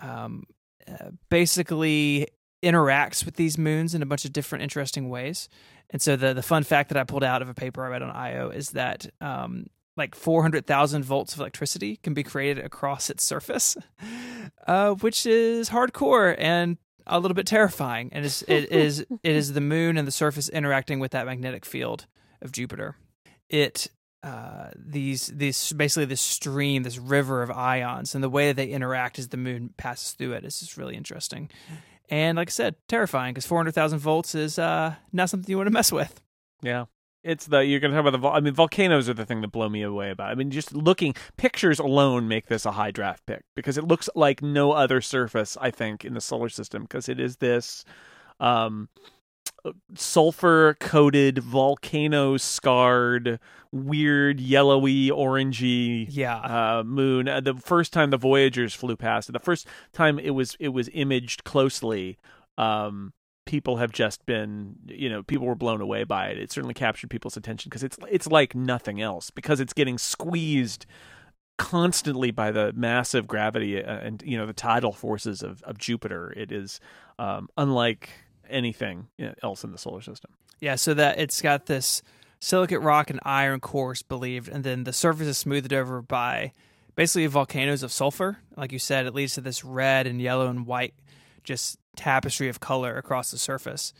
[0.00, 0.44] um,
[0.88, 2.28] uh, basically
[2.62, 5.48] interacts with these moons in a bunch of different interesting ways.
[5.90, 8.02] And so the the fun fact that I pulled out of a paper I read
[8.02, 13.24] on IO is that um, like 400,000 volts of electricity can be created across its
[13.24, 13.76] surface,
[14.66, 18.10] uh, which is hardcore and a little bit terrifying.
[18.12, 21.64] And it's, it is it is the moon and the surface interacting with that magnetic
[21.64, 22.06] field
[22.42, 22.96] of Jupiter.
[23.48, 23.88] It
[24.22, 28.68] uh, these these basically this stream, this river of ions, and the way that they
[28.68, 31.50] interact as the moon passes through it is just really interesting.
[32.10, 35.72] And like I said, terrifying because 400,000 volts is uh, not something you want to
[35.72, 36.20] mess with.
[36.60, 36.86] Yeah.
[37.22, 39.48] It's the you're going to talk about the I mean volcanoes are the thing that
[39.48, 40.30] blow me away about.
[40.30, 44.08] I mean just looking pictures alone make this a high draft pick because it looks
[44.14, 47.84] like no other surface I think in the solar system because it is this
[48.38, 48.88] um
[49.94, 53.38] sulfur coated volcano scarred
[53.72, 56.38] weird yellowy orangey Yeah.
[56.38, 57.28] uh, moon.
[57.28, 60.68] Uh, the first time the Voyagers flew past it, the first time it was it
[60.70, 62.18] was imaged closely,
[62.58, 63.12] um,
[63.46, 66.38] people have just been you know people were blown away by it.
[66.38, 70.86] It certainly captured people's attention because it's it's like nothing else because it's getting squeezed
[71.58, 76.32] constantly by the massive gravity uh, and you know the tidal forces of, of Jupiter.
[76.36, 76.80] It is
[77.18, 78.08] um, unlike
[78.48, 79.08] anything
[79.42, 80.30] else in the solar system.
[80.60, 82.02] Yeah, so that it's got this
[82.40, 86.52] silicate rock and iron cores believed, and then the surface is smoothed over by
[86.96, 88.38] basically volcanoes of sulfur.
[88.56, 90.94] Like you said, it leads to this red and yellow and white
[91.44, 93.92] just tapestry of color across the surface.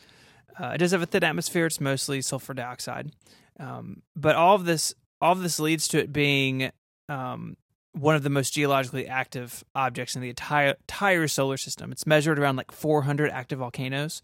[0.58, 3.12] Uh, it does have a thin atmosphere; it's mostly sulfur dioxide,
[3.58, 6.70] um, but all of this all of this leads to it being
[7.08, 7.56] um,
[7.92, 11.92] one of the most geologically active objects in the entire entire solar system.
[11.92, 14.22] It's measured around like 400 active volcanoes.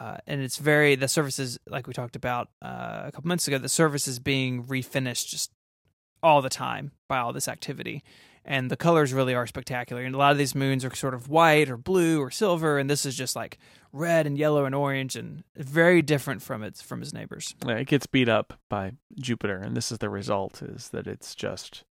[0.00, 3.46] Uh, and it's very the surface is like we talked about uh, a couple months
[3.46, 3.58] ago.
[3.58, 5.52] The surface is being refinished just
[6.22, 8.02] all the time by all this activity,
[8.44, 10.02] and the colors really are spectacular.
[10.02, 12.88] And a lot of these moons are sort of white or blue or silver, and
[12.88, 13.58] this is just like
[13.92, 17.54] red and yellow and orange, and very different from its from its neighbors.
[17.66, 21.34] Yeah, it gets beat up by Jupiter, and this is the result: is that it's
[21.34, 21.84] just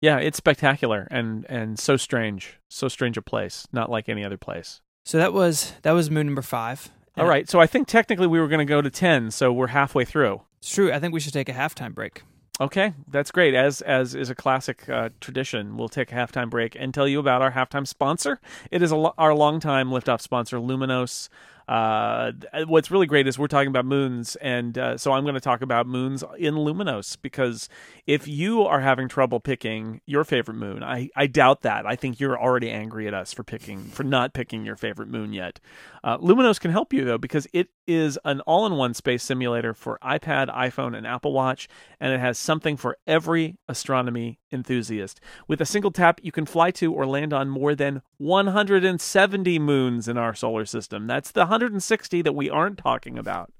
[0.00, 4.38] yeah, it's spectacular and and so strange, so strange a place, not like any other
[4.38, 4.80] place.
[5.04, 6.90] So that was that was moon number five.
[7.16, 9.68] All right, so I think technically we were going to go to ten, so we're
[9.68, 10.42] halfway through.
[10.58, 10.92] It's true.
[10.92, 12.22] I think we should take a halftime break.
[12.58, 13.54] Okay, that's great.
[13.54, 17.18] As as is a classic uh, tradition, we'll take a halftime break and tell you
[17.18, 18.38] about our halftime sponsor.
[18.70, 21.28] It is lo- our longtime liftoff sponsor, Luminos.
[21.68, 22.32] Uh,
[22.66, 25.62] what's really great is we're talking about moons, and uh, so I'm going to talk
[25.62, 27.68] about moons in Luminos because
[28.08, 31.86] if you are having trouble picking your favorite moon, I, I doubt that.
[31.86, 35.32] I think you're already angry at us for picking for not picking your favorite moon
[35.32, 35.60] yet.
[36.02, 40.48] Uh, Luminos can help you though because it is an all-in-one space simulator for iPad,
[40.54, 45.20] iPhone, and Apple Watch, and it has something for every astronomy enthusiast.
[45.48, 50.06] With a single tap, you can fly to or land on more than 170 moons
[50.06, 51.06] in our solar system.
[51.06, 53.52] That's the 160 that we aren't talking about,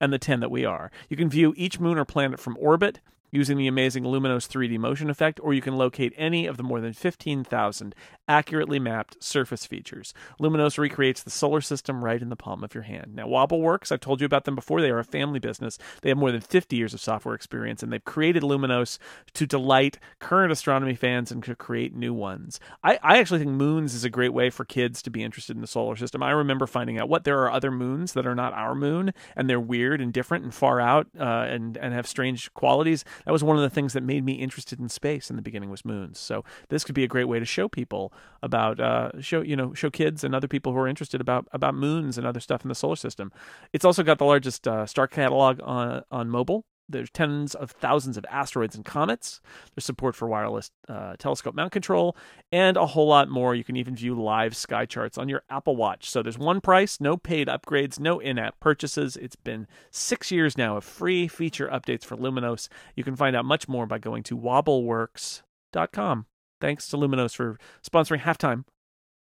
[0.00, 0.90] and the 10 that we are.
[1.10, 5.10] You can view each moon or planet from orbit using the amazing Luminos 3D motion
[5.10, 7.94] effect, or you can locate any of the more than 15,000
[8.26, 10.12] accurately mapped surface features.
[10.40, 13.14] Luminos recreates the solar system right in the palm of your hand.
[13.14, 14.80] Now, WobbleWorks, I've told you about them before.
[14.80, 15.78] They are a family business.
[16.02, 18.98] They have more than 50 years of software experience, and they've created Luminos
[19.34, 22.60] to delight current astronomy fans and to create new ones.
[22.84, 25.62] I, I actually think moons is a great way for kids to be interested in
[25.62, 26.22] the solar system.
[26.22, 29.48] I remember finding out what there are other moons that are not our moon, and
[29.48, 33.44] they're weird and different and far out uh, and, and have strange qualities that was
[33.44, 36.18] one of the things that made me interested in space in the beginning was moons.
[36.18, 39.74] So this could be a great way to show people about uh, show you know
[39.74, 42.68] show kids and other people who are interested about about moons and other stuff in
[42.68, 43.32] the solar system.
[43.72, 46.64] It's also got the largest uh, star catalog on on mobile.
[46.88, 49.40] There's tens of thousands of asteroids and comets.
[49.74, 52.16] There's support for wireless uh, telescope mount control
[52.50, 53.54] and a whole lot more.
[53.54, 56.08] You can even view live sky charts on your Apple Watch.
[56.08, 59.16] So there's one price, no paid upgrades, no in app purchases.
[59.16, 62.68] It's been six years now of free feature updates for Luminos.
[62.96, 66.26] You can find out much more by going to wobbleworks.com.
[66.60, 68.64] Thanks to Luminos for sponsoring halftime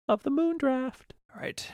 [0.08, 1.14] of the Moon Draft.
[1.34, 1.66] All right.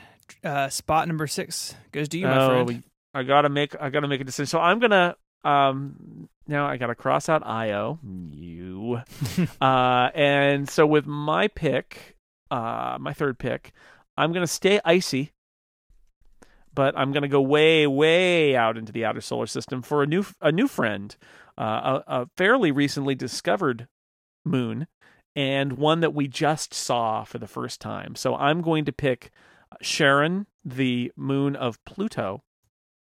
[0.44, 2.82] Uh, spot number six goes to you, my Oh, friend.
[3.14, 4.46] I gotta make I gotta make a decision.
[4.46, 7.98] So I'm gonna um now I gotta cross out Io.
[8.02, 9.02] You
[9.60, 12.16] uh and so with my pick,
[12.50, 13.72] uh my third pick,
[14.16, 15.32] I'm gonna stay icy.
[16.74, 20.24] But I'm gonna go way, way out into the outer solar system for a new
[20.40, 21.16] a new friend,
[21.56, 23.88] uh, a, a fairly recently discovered
[24.44, 24.86] moon,
[25.34, 28.14] and one that we just saw for the first time.
[28.14, 29.30] So I'm going to pick
[29.82, 32.42] Charon, the moon of Pluto,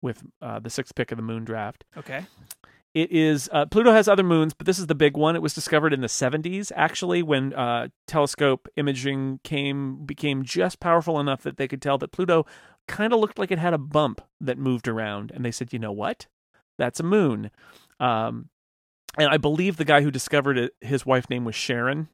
[0.02, 1.84] with uh, the sixth pick of the moon draft.
[1.98, 2.26] Okay.
[2.94, 5.36] it is uh, Pluto has other moons, but this is the big one.
[5.36, 11.20] It was discovered in the 70s, actually, when uh, telescope imaging came became just powerful
[11.20, 12.46] enough that they could tell that Pluto
[12.88, 15.80] kind of looked like it had a bump that moved around, and they said, "You
[15.80, 16.28] know what?
[16.78, 17.52] That's a moon."
[18.00, 18.50] Um,
[19.18, 22.08] and I believe the guy who discovered it, his wife name was Sharon,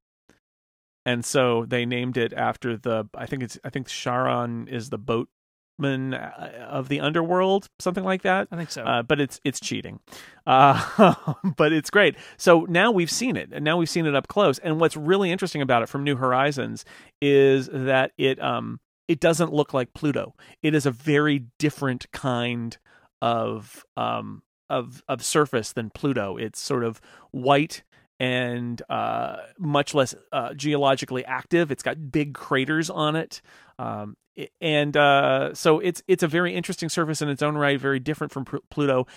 [1.05, 3.07] and so they named it after the.
[3.13, 3.59] I think it's.
[3.63, 5.29] I think Charon is the boat
[5.77, 8.47] man uh, of the underworld, something like that.
[8.51, 8.83] I think so.
[8.83, 9.99] Uh, but it's it's cheating,
[10.45, 12.15] uh, but it's great.
[12.37, 14.59] So now we've seen it, and now we've seen it up close.
[14.59, 16.85] And what's really interesting about it from New Horizons
[17.21, 20.35] is that it um it doesn't look like Pluto.
[20.61, 22.77] It is a very different kind
[23.21, 26.37] of um of of surface than Pluto.
[26.37, 27.83] It's sort of white
[28.19, 31.71] and uh, much less uh, geologically active.
[31.71, 33.41] It's got big craters on it,
[33.79, 34.15] um,
[34.61, 38.33] and uh, so it's it's a very interesting surface in its own right, very different
[38.33, 39.07] from Pluto.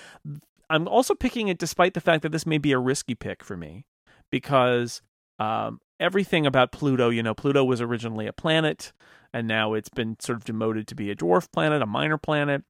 [0.68, 3.56] I'm also picking it despite the fact that this may be a risky pick for
[3.56, 3.84] me
[4.30, 5.00] because
[5.38, 8.92] um, everything about Pluto, you know, Pluto was originally a planet,
[9.32, 12.62] and now it's been sort of demoted to be a dwarf planet, a minor planet,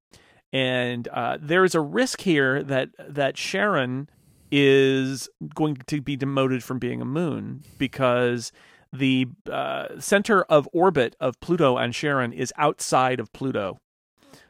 [0.53, 4.09] and uh, there is a risk here that that Charon
[4.53, 8.53] is going to be demoted from being a moon because
[8.99, 13.79] the uh, center of orbit of Pluto and Charon is outside of Pluto.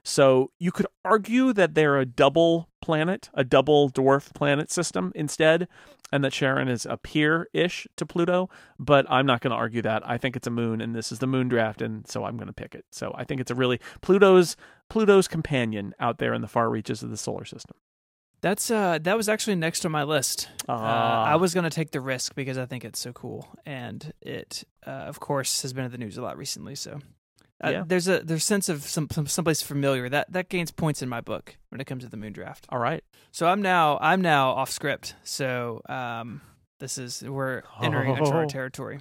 [0.03, 5.67] So you could argue that they're a double planet, a double dwarf planet system instead,
[6.13, 8.49] and that Charon is a peer ish to Pluto.
[8.79, 10.09] But I'm not going to argue that.
[10.09, 12.47] I think it's a moon, and this is the moon draft, and so I'm going
[12.47, 12.85] to pick it.
[12.93, 14.57] So I think it's a really Pluto's
[14.89, 17.77] Pluto's companion out there in the far reaches of the solar system.
[18.47, 20.49] That's uh that was actually next on my list.
[20.69, 21.25] Uh, Ah.
[21.33, 24.63] I was going to take the risk because I think it's so cool, and it
[24.87, 26.77] uh, of course has been in the news a lot recently.
[26.77, 27.01] So
[27.65, 27.85] uh, Yeah.
[27.87, 31.21] there's a there's sense of some, some someplace familiar that that gains points in my
[31.21, 32.67] book when it comes to the moon draft.
[32.69, 33.03] All right.
[33.33, 35.15] So I'm now I'm now off script.
[35.25, 36.41] So um
[36.79, 38.15] this is we're entering Oh.
[38.17, 39.01] uncharted territory.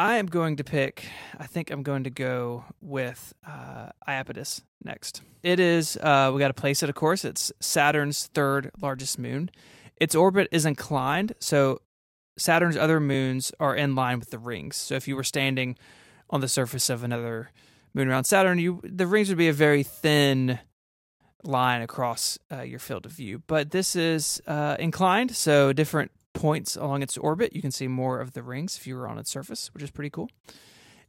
[0.00, 1.04] I am going to pick.
[1.38, 5.20] I think I'm going to go with uh, Iapetus next.
[5.42, 5.98] It is.
[5.98, 6.88] Uh, we got to place it.
[6.88, 9.50] Of course, it's Saturn's third largest moon.
[9.98, 11.82] Its orbit is inclined, so
[12.38, 14.76] Saturn's other moons are in line with the rings.
[14.76, 15.76] So if you were standing
[16.30, 17.50] on the surface of another
[17.92, 20.60] moon around Saturn, you the rings would be a very thin
[21.44, 23.42] line across uh, your field of view.
[23.46, 28.20] But this is uh, inclined, so different points along its orbit, you can see more
[28.20, 30.30] of the rings if you were on its surface, which is pretty cool.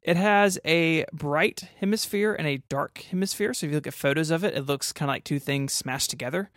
[0.01, 3.53] It has a bright hemisphere and a dark hemisphere.
[3.53, 5.73] So if you look at photos of it, it looks kind of like two things
[5.73, 6.49] smashed together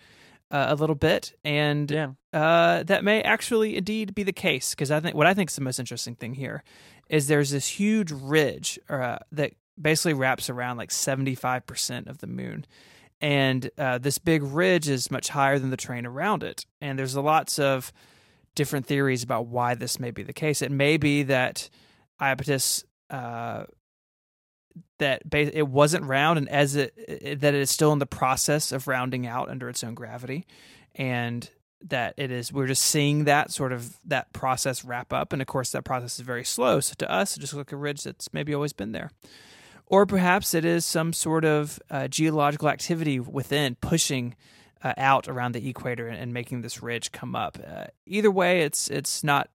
[0.51, 2.13] uh, a little bit, and Yeah.
[2.33, 4.71] uh, that may actually indeed be the case.
[4.71, 6.63] Because I think what I think is the most interesting thing here
[7.11, 12.65] is there's this huge ridge uh, that basically wraps around like 75% of the moon.
[13.21, 16.65] And uh, this big ridge is much higher than the terrain around it.
[16.81, 17.93] And there's lots of
[18.55, 20.63] different theories about why this may be the case.
[20.63, 21.69] It may be that
[22.21, 23.65] Iapetus uh,
[24.99, 28.07] that ba- it wasn't round, and as it, it that it is still in the
[28.07, 30.47] process of rounding out under its own gravity,
[30.95, 31.49] and
[31.83, 35.49] that it is we're just seeing that sort of that process wrap up, and of
[35.49, 36.81] course that process is very slow.
[36.81, 39.11] So to us, it just looks like a ridge that's maybe always been there.
[39.87, 44.35] Or perhaps it is some sort of uh, geological activity within pushing
[44.85, 47.59] uh, out around the equator and, and making this ridge come up.
[47.67, 49.49] Uh, either way, it's it's not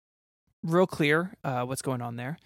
[0.64, 2.38] real clear uh, what's going on there.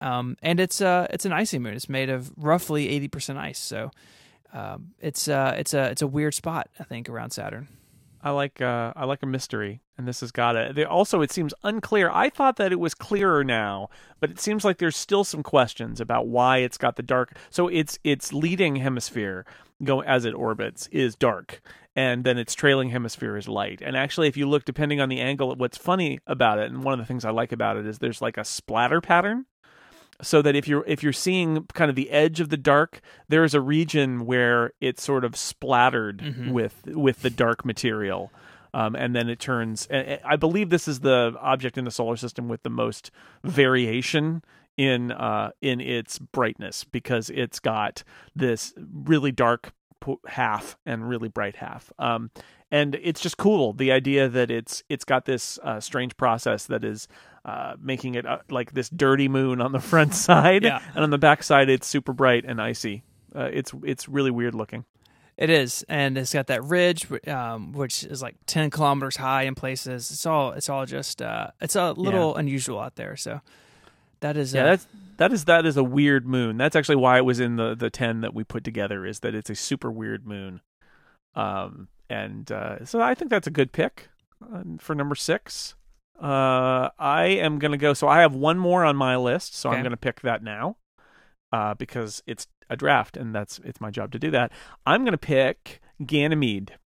[0.00, 1.74] Um, and it's uh it's an icy moon.
[1.74, 3.90] It's made of roughly eighty percent ice, so
[4.52, 7.66] um, it's uh it's a it's a weird spot I think around Saturn.
[8.22, 10.84] I like uh, I like a mystery, and this has got it.
[10.86, 12.10] Also, it seems unclear.
[12.10, 16.00] I thought that it was clearer now, but it seems like there's still some questions
[16.00, 17.36] about why it's got the dark.
[17.50, 19.46] So its its leading hemisphere,
[19.84, 21.60] go as it orbits, is dark,
[21.98, 23.80] and then its trailing hemisphere is light.
[23.84, 26.92] And actually, if you look, depending on the angle, what's funny about it, and one
[26.94, 29.46] of the things I like about it is there's like a splatter pattern
[30.22, 33.44] so that if you're if you're seeing kind of the edge of the dark there
[33.44, 36.50] is a region where it's sort of splattered Mhm.
[36.52, 38.32] with with the dark material
[38.74, 42.16] um, and then it turns and i believe this is the object in the solar
[42.16, 43.12] system with the most
[43.44, 44.42] variation
[44.76, 48.02] in uh in its brightness because it's got
[48.34, 48.74] this
[49.12, 49.72] really dark
[50.26, 52.30] half and really bright half um
[52.70, 56.84] and it's just cool the idea that it's it's got this uh, strange process that
[56.84, 57.08] is
[57.46, 60.82] uh, making it uh, like this dirty moon on the front side, Yeah.
[60.94, 63.04] and on the back side it's super bright and icy.
[63.34, 64.84] Uh, it's it's really weird looking.
[65.38, 69.54] It is, and it's got that ridge, um, which is like ten kilometers high in
[69.54, 70.10] places.
[70.10, 73.16] It's all it's all just uh, it's a little unusual out there.
[73.16, 73.40] So
[74.20, 74.86] that is Yeah, uh, that's
[75.18, 76.56] that is that is a weird moon.
[76.56, 79.04] That's actually why it was in the the ten that we put together.
[79.04, 80.60] Is that it's a super weird moon.
[81.34, 84.08] Um, and uh, so I think that's a good pick
[84.42, 85.74] uh, for number six.
[86.20, 87.94] Uh, I am going to go.
[87.94, 90.76] So I have one more on my list, so I'm going to pick that now
[91.52, 94.52] uh, because it's a draft, and that's it's my job to do that.
[94.86, 96.76] I'm going to pick Ganymede.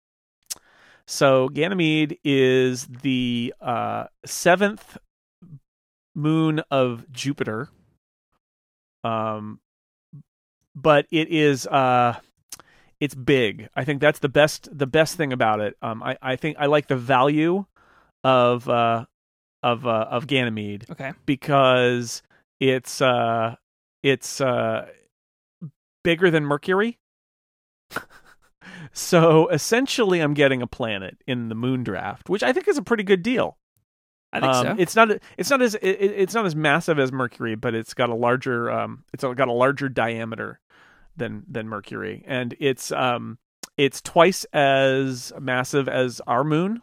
[1.05, 4.97] So Ganymede is the uh, seventh
[6.15, 7.69] moon of Jupiter.
[9.03, 9.59] Um,
[10.75, 12.19] but it is uh,
[12.99, 13.69] it's big.
[13.75, 15.75] I think that's the best the best thing about it.
[15.81, 17.65] Um, I I think I like the value
[18.23, 19.05] of uh
[19.61, 21.11] of uh, of Ganymede Okay.
[21.25, 22.21] because
[22.59, 23.55] it's uh
[24.01, 24.87] it's uh
[26.03, 26.97] bigger than Mercury.
[28.93, 32.81] so essentially I'm getting a planet in the moon draft, which I think is a
[32.83, 33.57] pretty good deal.
[34.33, 34.75] I think Um, so.
[34.79, 38.09] It's not it's not as it, it's not as massive as Mercury, but it's got
[38.09, 40.59] a larger um it's got a larger diameter
[41.15, 43.37] than than Mercury, and it's um
[43.77, 46.81] it's twice as massive as our moon,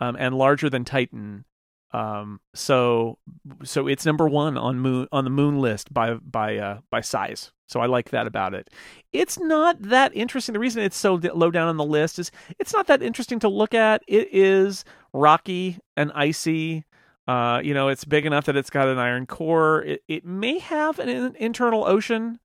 [0.00, 1.44] um and larger than Titan.
[1.92, 3.18] Um so
[3.64, 7.52] so it's number one on moon on the moon list by by uh by size.
[7.68, 8.68] So I like that about it.
[9.14, 10.52] It's not that interesting.
[10.52, 13.48] The reason it's so low down on the list is it's not that interesting to
[13.48, 14.02] look at.
[14.06, 16.84] It is rocky and icy.
[17.28, 19.82] Uh, you know, it's big enough that it's got an iron core.
[19.82, 22.40] It it may have an in- internal ocean,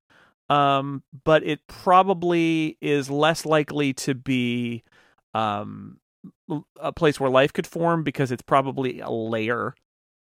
[0.49, 4.83] um, but it probably is less likely to be
[5.33, 5.99] um,
[6.79, 9.73] a place where life could form because it's probably a layer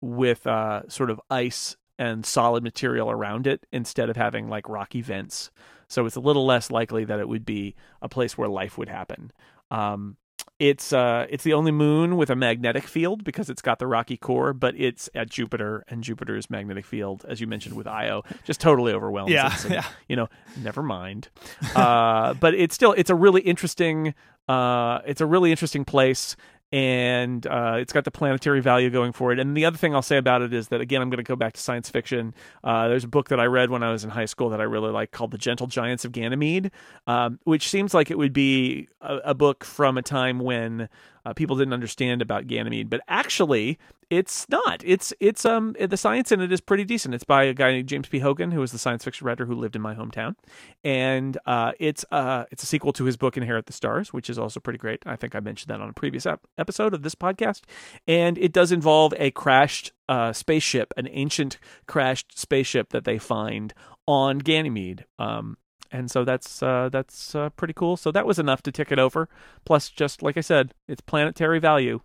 [0.01, 5.01] with uh, sort of ice and solid material around it instead of having like rocky
[5.01, 5.49] vents.
[5.87, 8.89] So it's a little less likely that it would be a place where life would
[8.89, 9.31] happen.
[9.71, 10.17] Um,
[10.59, 14.17] it's uh, it's the only moon with a magnetic field because it's got the rocky
[14.17, 18.61] core, but it's at Jupiter, and Jupiter's magnetic field, as you mentioned with Io, just
[18.61, 19.53] totally overwhelms yeah.
[19.53, 19.57] it.
[19.59, 19.85] So, Yeah.
[20.07, 20.29] you know,
[20.61, 21.29] never mind.
[21.75, 24.13] Uh, but it's still it's a really interesting
[24.47, 26.35] uh, it's a really interesting place,
[26.75, 29.39] and uh, it's got the planetary value going for it.
[29.39, 31.37] And the other thing I'll say about it is that again, I'm going to go
[31.37, 32.33] back to science fiction.
[32.65, 34.65] Uh, there's a book that I read when I was in high school that I
[34.65, 36.71] really like called The Gentle Giants of Ganymede,
[37.07, 40.89] um, which seems like it would be a, a book from a time when
[41.25, 43.77] uh, people didn't understand about Ganymede, but actually
[44.09, 44.83] it's not.
[44.85, 47.15] It's it's um the science in it is pretty decent.
[47.15, 48.19] It's by a guy named James P.
[48.19, 50.35] Hogan, who was the science fiction writer who lived in my hometown,
[50.83, 54.37] and uh, it's uh it's a sequel to his book Inherit the Stars, which is
[54.37, 55.01] also pretty great.
[55.05, 57.61] I think I mentioned that on a previous ep- episode of this podcast,
[58.07, 61.57] and it does involve a crashed uh, spaceship, an ancient
[61.87, 63.73] crashed spaceship that they find
[64.07, 65.05] on Ganymede.
[65.17, 65.57] Um,
[65.95, 67.97] and so that's uh, that's uh, pretty cool.
[67.97, 69.29] So that was enough to tick it over.
[69.65, 72.01] Plus, just like I said, it's planetary value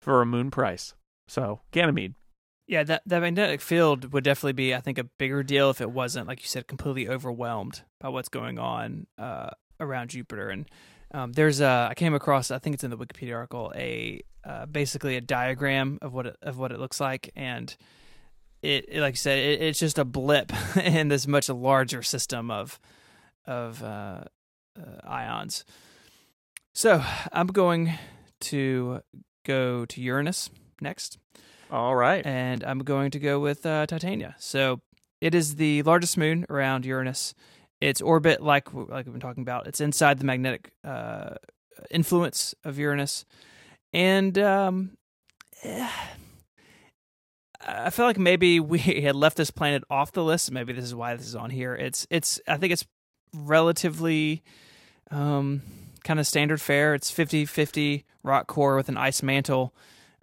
[0.00, 0.94] for a moon price.
[1.28, 2.14] So Ganymede.
[2.66, 5.90] Yeah, that that magnetic field would definitely be, I think, a bigger deal if it
[5.90, 10.48] wasn't, like you said, completely overwhelmed by what's going on uh, around Jupiter.
[10.48, 10.66] And
[11.12, 14.66] um, there's a, I came across, I think it's in the Wikipedia article, a uh,
[14.66, 17.74] basically a diagram of what it, of what it looks like, and
[18.62, 22.50] it, it like you said, it, it's just a blip in this much larger system
[22.50, 22.78] of
[23.46, 24.24] of uh,
[24.78, 25.64] uh, ions.
[26.74, 27.92] So I'm going
[28.42, 29.02] to
[29.44, 31.18] go to Uranus next
[31.70, 32.24] All right.
[32.24, 34.34] and I'm going to go with uh, Titania.
[34.38, 34.80] So
[35.20, 37.34] it is the largest moon around Uranus.
[37.80, 41.34] Its orbit, like like we've been talking about, it's inside the magnetic uh,
[41.90, 43.24] influence of Uranus,
[43.92, 44.92] and um,
[45.64, 45.88] eh,
[47.60, 50.52] I feel like maybe we had left this planet off the list.
[50.52, 51.74] Maybe this is why this is on here.
[51.74, 52.84] It's it's I think it's
[53.34, 54.42] relatively
[55.10, 55.62] um,
[56.04, 56.94] kind of standard fare.
[56.94, 59.74] It's 50-50 rock core with an ice mantle.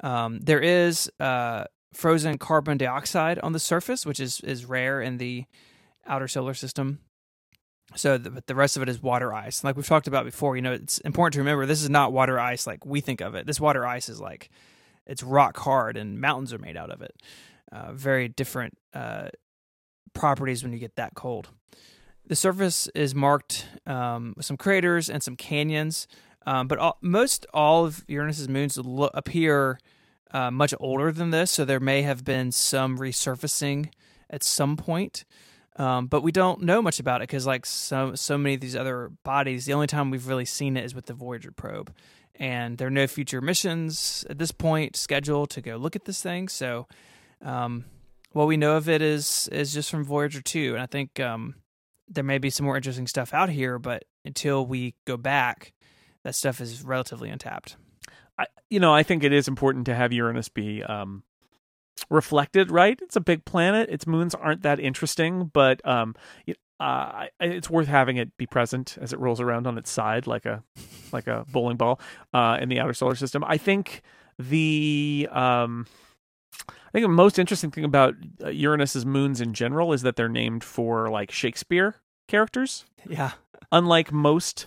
[0.01, 5.17] Um, there is uh, frozen carbon dioxide on the surface, which is is rare in
[5.17, 5.45] the
[6.07, 6.99] outer solar system.
[7.95, 9.63] So, the, but the rest of it is water ice.
[9.63, 12.39] Like we've talked about before, you know, it's important to remember this is not water
[12.39, 13.47] ice like we think of it.
[13.47, 14.49] This water ice is like
[15.05, 17.15] it's rock hard, and mountains are made out of it.
[17.71, 19.29] Uh, very different uh,
[20.13, 21.49] properties when you get that cold.
[22.29, 26.07] The surface is marked um, with some craters and some canyons,
[26.45, 29.79] um, but all, most all of Uranus's moons lo- appear
[30.29, 33.89] uh, much older than this, so there may have been some resurfacing
[34.29, 35.25] at some point.
[35.77, 38.75] Um, but we don't know much about it because, like so so many of these
[38.75, 41.91] other bodies, the only time we've really seen it is with the Voyager probe,
[42.35, 46.21] and there are no future missions at this point scheduled to go look at this
[46.21, 46.47] thing.
[46.47, 46.85] So,
[47.41, 47.85] um,
[48.33, 51.55] what we know of it is is just from Voyager two, and I think um,
[52.09, 55.73] there may be some more interesting stuff out here, but until we go back,
[56.23, 57.75] that stuff is relatively untapped.
[58.37, 61.23] I, you know, I think it is important to have Uranus be um,
[62.09, 62.99] reflected, right?
[63.01, 63.89] It's a big planet.
[63.89, 66.15] Its moons aren't that interesting, but um,
[66.79, 70.45] uh, it's worth having it be present as it rolls around on its side like
[70.45, 70.63] a
[71.11, 71.99] like a bowling ball
[72.33, 73.43] uh, in the outer solar system.
[73.45, 74.01] I think
[74.37, 75.85] the um,
[76.89, 80.27] I think the most interesting thing about uh, Uranus's moons in general is that they're
[80.27, 81.95] named for like Shakespeare
[82.27, 82.85] characters.
[83.07, 83.31] Yeah.
[83.71, 84.65] Unlike most,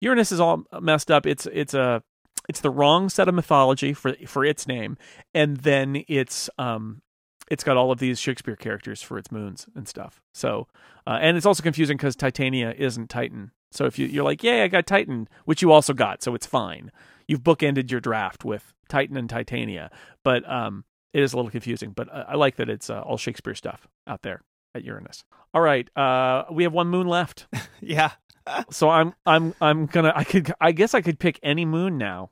[0.00, 1.26] Uranus is all messed up.
[1.26, 2.02] It's it's a
[2.48, 4.96] it's the wrong set of mythology for for its name,
[5.32, 7.02] and then it's um
[7.50, 10.20] it's got all of these Shakespeare characters for its moons and stuff.
[10.32, 10.68] So,
[11.06, 13.50] uh, and it's also confusing because Titania isn't Titan.
[13.72, 16.46] So if you, you're like, yay, I got Titan, which you also got, so it's
[16.46, 16.90] fine.
[17.26, 19.90] You've bookended your draft with Titan and Titania,
[20.24, 21.92] but um, it is a little confusing.
[21.92, 24.42] But I, I like that it's uh, all Shakespeare stuff out there
[24.74, 25.24] at Uranus.
[25.52, 27.46] All right, uh, we have one moon left.
[27.80, 28.12] yeah.
[28.70, 32.30] so I'm I'm I'm gonna I could I guess I could pick any moon now.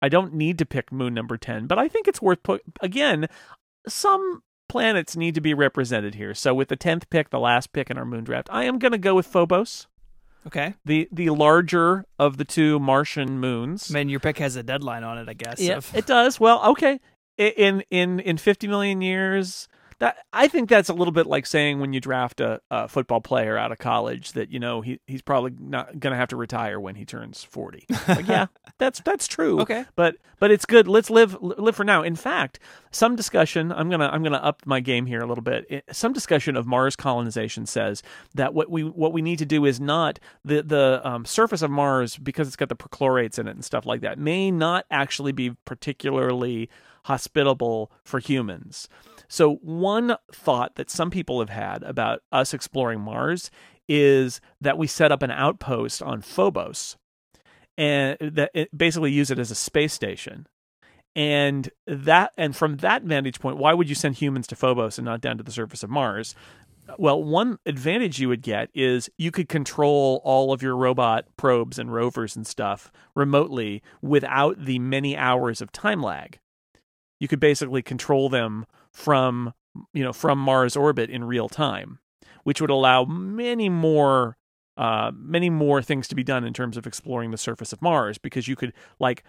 [0.00, 3.28] I don't need to pick moon number ten, but I think it's worth put again.
[3.86, 6.34] Some planets need to be represented here.
[6.34, 8.98] So with the tenth pick, the last pick in our moon draft, I am gonna
[8.98, 9.86] go with Phobos.
[10.46, 10.74] Okay.
[10.84, 13.90] The the larger of the two Martian moons.
[13.90, 15.60] Man, your pick has a deadline on it, I guess.
[15.60, 16.40] Yeah, it does.
[16.40, 17.00] Well, okay.
[17.48, 19.68] In in in 50 million years,
[20.02, 23.20] that I think that's a little bit like saying when you draft a, a football
[23.20, 26.36] player out of college that you know he he's probably not going to have to
[26.36, 27.86] retire when he turns 40.
[28.08, 28.46] Like, yeah,
[28.78, 29.60] that's that's true.
[29.60, 29.84] Okay.
[29.94, 30.88] But but it's good.
[30.88, 32.02] Let's live live for now.
[32.02, 32.58] In fact,
[32.90, 35.84] some discussion, I'm going to I'm going to up my game here a little bit.
[35.92, 38.02] Some discussion of Mars colonization says
[38.34, 41.70] that what we what we need to do is not the the um, surface of
[41.70, 45.30] Mars because it's got the perchlorates in it and stuff like that may not actually
[45.30, 46.68] be particularly
[47.04, 48.88] hospitable for humans.
[49.28, 53.50] So, one thought that some people have had about us exploring Mars
[53.88, 56.96] is that we set up an outpost on Phobos
[57.76, 60.46] and that basically use it as a space station.
[61.14, 65.04] And that and from that vantage point, why would you send humans to Phobos and
[65.04, 66.34] not down to the surface of Mars?
[66.98, 71.78] Well, one advantage you would get is you could control all of your robot probes
[71.78, 76.38] and rovers and stuff remotely without the many hours of time lag.
[77.22, 79.54] You could basically control them from
[79.94, 82.00] you know from Mars orbit in real time,
[82.42, 84.36] which would allow many more
[84.76, 88.18] uh, many more things to be done in terms of exploring the surface of Mars
[88.18, 89.22] because you could like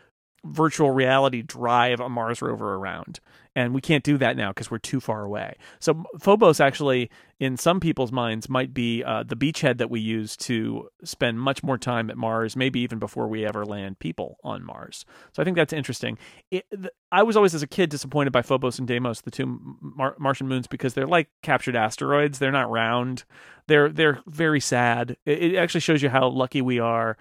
[0.45, 3.19] virtual reality drive a Mars rover around.
[3.55, 5.55] And we can't do that now because we're too far away.
[5.79, 10.35] So Phobos actually, in some people's minds, might be uh, the beachhead that we use
[10.37, 14.65] to spend much more time at Mars, maybe even before we ever land people on
[14.65, 15.05] Mars.
[15.33, 16.17] So I think that's interesting.
[16.49, 16.65] It,
[17.11, 20.47] I was always, as a kid, disappointed by Phobos and Deimos, the two Mar- Martian
[20.47, 22.39] moons, because they're like captured asteroids.
[22.39, 23.23] They're not round.
[23.67, 25.15] They're they're very sad.
[25.27, 27.17] It, it actually shows you how lucky we are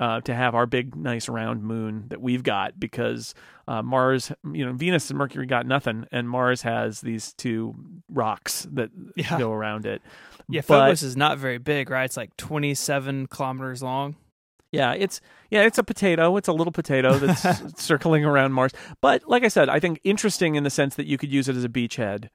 [0.00, 3.34] uh, to have our big, nice round moon that we've got because
[3.68, 7.74] uh, Mars, you know, Venus and Mercury got nothing, and Mars has these two
[8.08, 9.38] rocks that yeah.
[9.38, 10.02] go around it.
[10.48, 12.04] Yeah, but, Phobos is not very big, right?
[12.04, 14.16] It's like 27 kilometers long.
[14.72, 15.20] Yeah, it's
[15.50, 16.36] yeah, it's a potato.
[16.38, 18.72] It's a little potato that's circling around Mars.
[19.02, 21.56] But like I said, I think interesting in the sense that you could use it
[21.56, 22.30] as a beachhead.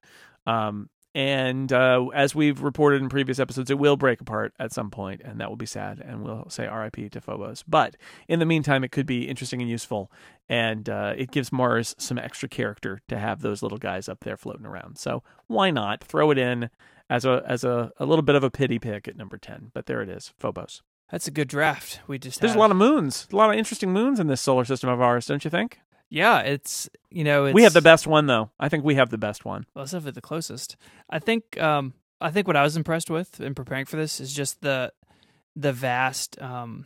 [0.45, 4.91] Um, and uh, as we've reported in previous episodes, it will break apart at some
[4.91, 5.99] point, and that will be sad.
[5.99, 7.63] And we'll say RIP to Phobos.
[7.68, 7.97] But
[8.28, 10.11] in the meantime, it could be interesting and useful,
[10.47, 14.38] and uh, it gives Mars some extra character to have those little guys up there
[14.38, 14.99] floating around.
[14.99, 16.70] So why not throw it in
[17.09, 19.72] as a as a, a little bit of a pity pick at number ten?
[19.74, 20.84] But there it is, Phobos.
[21.11, 21.99] That's a good draft.
[22.05, 22.59] We just there's had.
[22.59, 25.26] a lot of moons, a lot of interesting moons in this solar system of ours,
[25.26, 25.80] don't you think?
[26.10, 28.49] Yeah, it's you know it's, we have the best one though.
[28.60, 29.66] I think we have the best one.
[29.74, 30.78] Well, it's definitely the closest.
[31.10, 34.34] I think um, I think what I was impressed with in preparing for this is
[34.34, 34.93] just the
[35.55, 36.86] the vast um,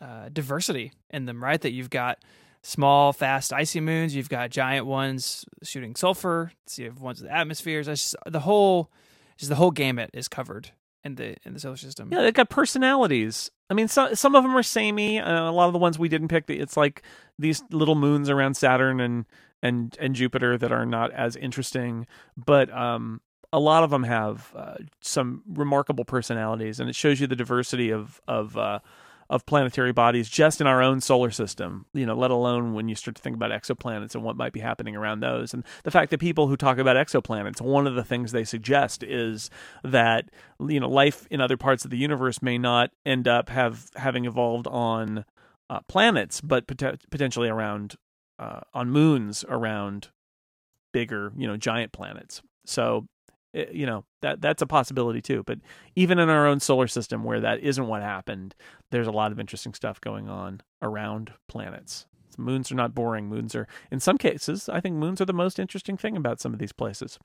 [0.00, 1.42] uh, diversity in them.
[1.42, 2.18] Right, that you've got
[2.62, 4.14] small, fast, icy moons.
[4.14, 6.52] You've got giant ones shooting sulfur.
[6.66, 7.86] So you have ones with atmospheres.
[7.86, 8.90] Just, the whole,
[9.36, 10.70] just the whole gamut is covered
[11.04, 12.08] in the in the solar system.
[12.12, 13.50] Yeah, they've got personalities.
[13.72, 15.18] I mean, some some of them are samey.
[15.18, 17.02] Uh, a lot of the ones we didn't pick, it's like
[17.38, 19.24] these little moons around Saturn and
[19.62, 22.06] and and Jupiter that are not as interesting.
[22.36, 27.26] But um, a lot of them have uh, some remarkable personalities, and it shows you
[27.26, 28.80] the diversity of of uh,
[29.30, 32.94] of planetary bodies just in our own solar system, you know, let alone when you
[32.94, 35.54] start to think about exoplanets and what might be happening around those.
[35.54, 39.02] And the fact that people who talk about exoplanets, one of the things they suggest
[39.02, 39.50] is
[39.82, 43.90] that, you know, life in other parts of the universe may not end up have
[43.96, 45.24] having evolved on
[45.70, 47.96] uh, planets, but pot- potentially around
[48.38, 50.08] uh, on moons around
[50.92, 52.42] bigger, you know, giant planets.
[52.66, 53.06] So
[53.54, 55.58] Eh, you know that that's a possibility too but
[55.94, 58.54] even in our own solar system where that isn't what happened
[58.90, 62.06] there's a lot of interesting stuff going on around planets.
[62.38, 63.28] Moons are not boring.
[63.28, 66.52] Moons are in some cases i think moons are the most interesting thing about some
[66.52, 67.18] of these places.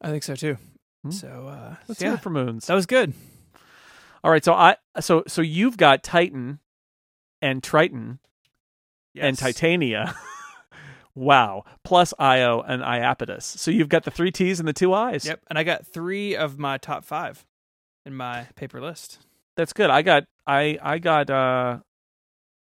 [0.00, 0.58] I think so too.
[1.02, 1.10] Hmm?
[1.10, 2.08] so uh let's yeah.
[2.08, 2.66] hear it for moons.
[2.66, 3.14] That was good.
[4.24, 6.58] All right, so I so so you've got Titan
[7.40, 8.18] and Triton
[9.16, 10.14] and Titania.
[11.18, 11.64] wow.
[11.84, 13.42] Plus Io and Iapetus.
[13.42, 15.26] So you've got the three T's and the two I's.
[15.26, 17.44] Yep, and I got three of my top five
[18.06, 19.18] in my paper list.
[19.56, 19.90] That's good.
[19.90, 21.78] I got I I got uh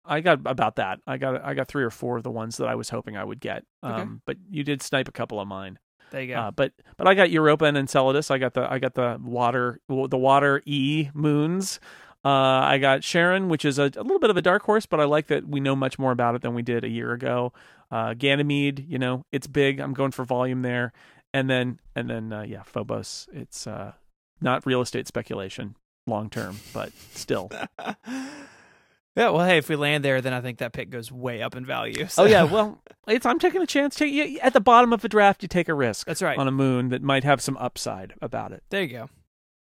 [0.05, 0.99] I got about that.
[1.07, 3.23] I got I got three or four of the ones that I was hoping I
[3.23, 3.63] would get.
[3.81, 4.09] Um Okay.
[4.25, 5.79] but you did snipe a couple of mine.
[6.11, 6.39] There you go.
[6.39, 8.29] Uh, but but I got Europa and Enceladus.
[8.29, 11.79] I got the I got the water the water E moons.
[12.25, 14.99] Uh, I got Charon, which is a, a little bit of a dark horse, but
[15.01, 17.51] I like that we know much more about it than we did a year ago.
[17.91, 19.79] Uh, Ganymede, you know, it's big.
[19.79, 20.93] I'm going for volume there,
[21.33, 23.27] and then and then uh, yeah, Phobos.
[23.33, 23.93] It's uh,
[24.41, 25.75] not real estate speculation
[26.07, 27.51] long term, but still.
[28.07, 31.55] yeah, well, hey, if we land there, then I think that pick goes way up
[31.55, 32.07] in value.
[32.17, 33.95] Oh yeah, well, it's I'm taking a chance.
[33.95, 36.37] Take you, at the bottom of a draft, you take a risk that's right.
[36.37, 38.63] on a moon that might have some upside about it.
[38.69, 39.09] There you go.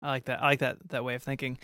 [0.02, 0.42] I like that.
[0.42, 1.60] I like that that way of thinking.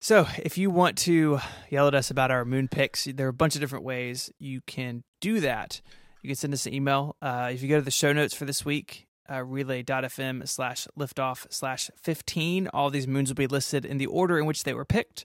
[0.00, 1.40] So, if you want to
[1.70, 4.60] yell at us about our moon picks, there are a bunch of different ways you
[4.66, 5.80] can do that.
[6.22, 7.16] You can send us an email.
[7.22, 11.46] Uh, if you go to the show notes for this week, uh, relay.fm slash liftoff
[11.50, 14.84] slash 15, all these moons will be listed in the order in which they were
[14.84, 15.24] picked.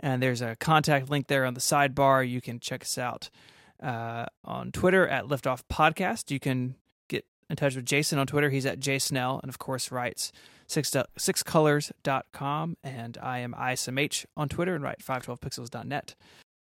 [0.00, 2.28] And there's a contact link there on the sidebar.
[2.28, 3.30] You can check us out
[3.82, 6.30] uh, on Twitter at Liftoff Podcast.
[6.30, 6.76] You can
[7.52, 8.50] in touch with Jason on Twitter.
[8.50, 10.32] He's at jsnell and, of course, writes
[10.66, 12.76] six, sixcolors.com.
[12.82, 16.14] And I am ISMH on Twitter and write 512pixels.net.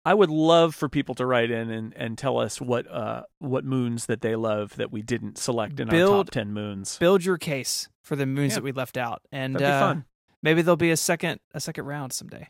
[0.05, 3.67] I would love for people to write in and, and tell us what uh what
[3.67, 6.97] moons that they love that we didn't select in our top ten moons.
[6.97, 8.55] Build your case for the moons Yeah.
[8.57, 9.21] that we left out.
[9.31, 9.97] And uh,
[10.43, 12.49] maybe there'll be a second a second round someday.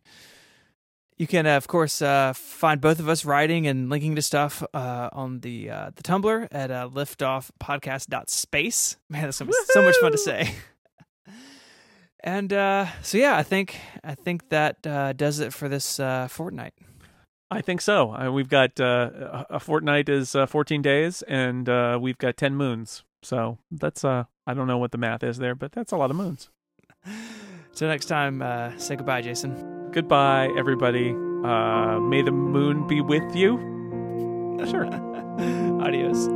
[1.20, 4.64] You can, uh, of course, uh, find both of us writing and linking to stuff
[4.72, 8.96] uh, on the uh, the Tumblr at uh, liftoffpodcast.space.
[9.10, 10.54] Man, that's gonna be so much fun to say.
[12.24, 16.26] and uh, so, yeah, I think I think that uh, does it for this uh,
[16.28, 16.72] fortnight.
[17.50, 18.14] I think so.
[18.14, 22.54] Uh, we've got uh, a fortnight is uh, fourteen days, and uh, we've got ten
[22.54, 23.04] moons.
[23.22, 26.10] So that's uh I don't know what the math is there, but that's a lot
[26.10, 26.48] of moons.
[27.74, 29.79] Till next time, uh, say goodbye, Jason.
[29.92, 31.10] Goodbye, everybody.
[31.10, 33.68] Uh, may the moon be with you.
[34.70, 34.84] Sure.
[35.80, 36.28] Adios.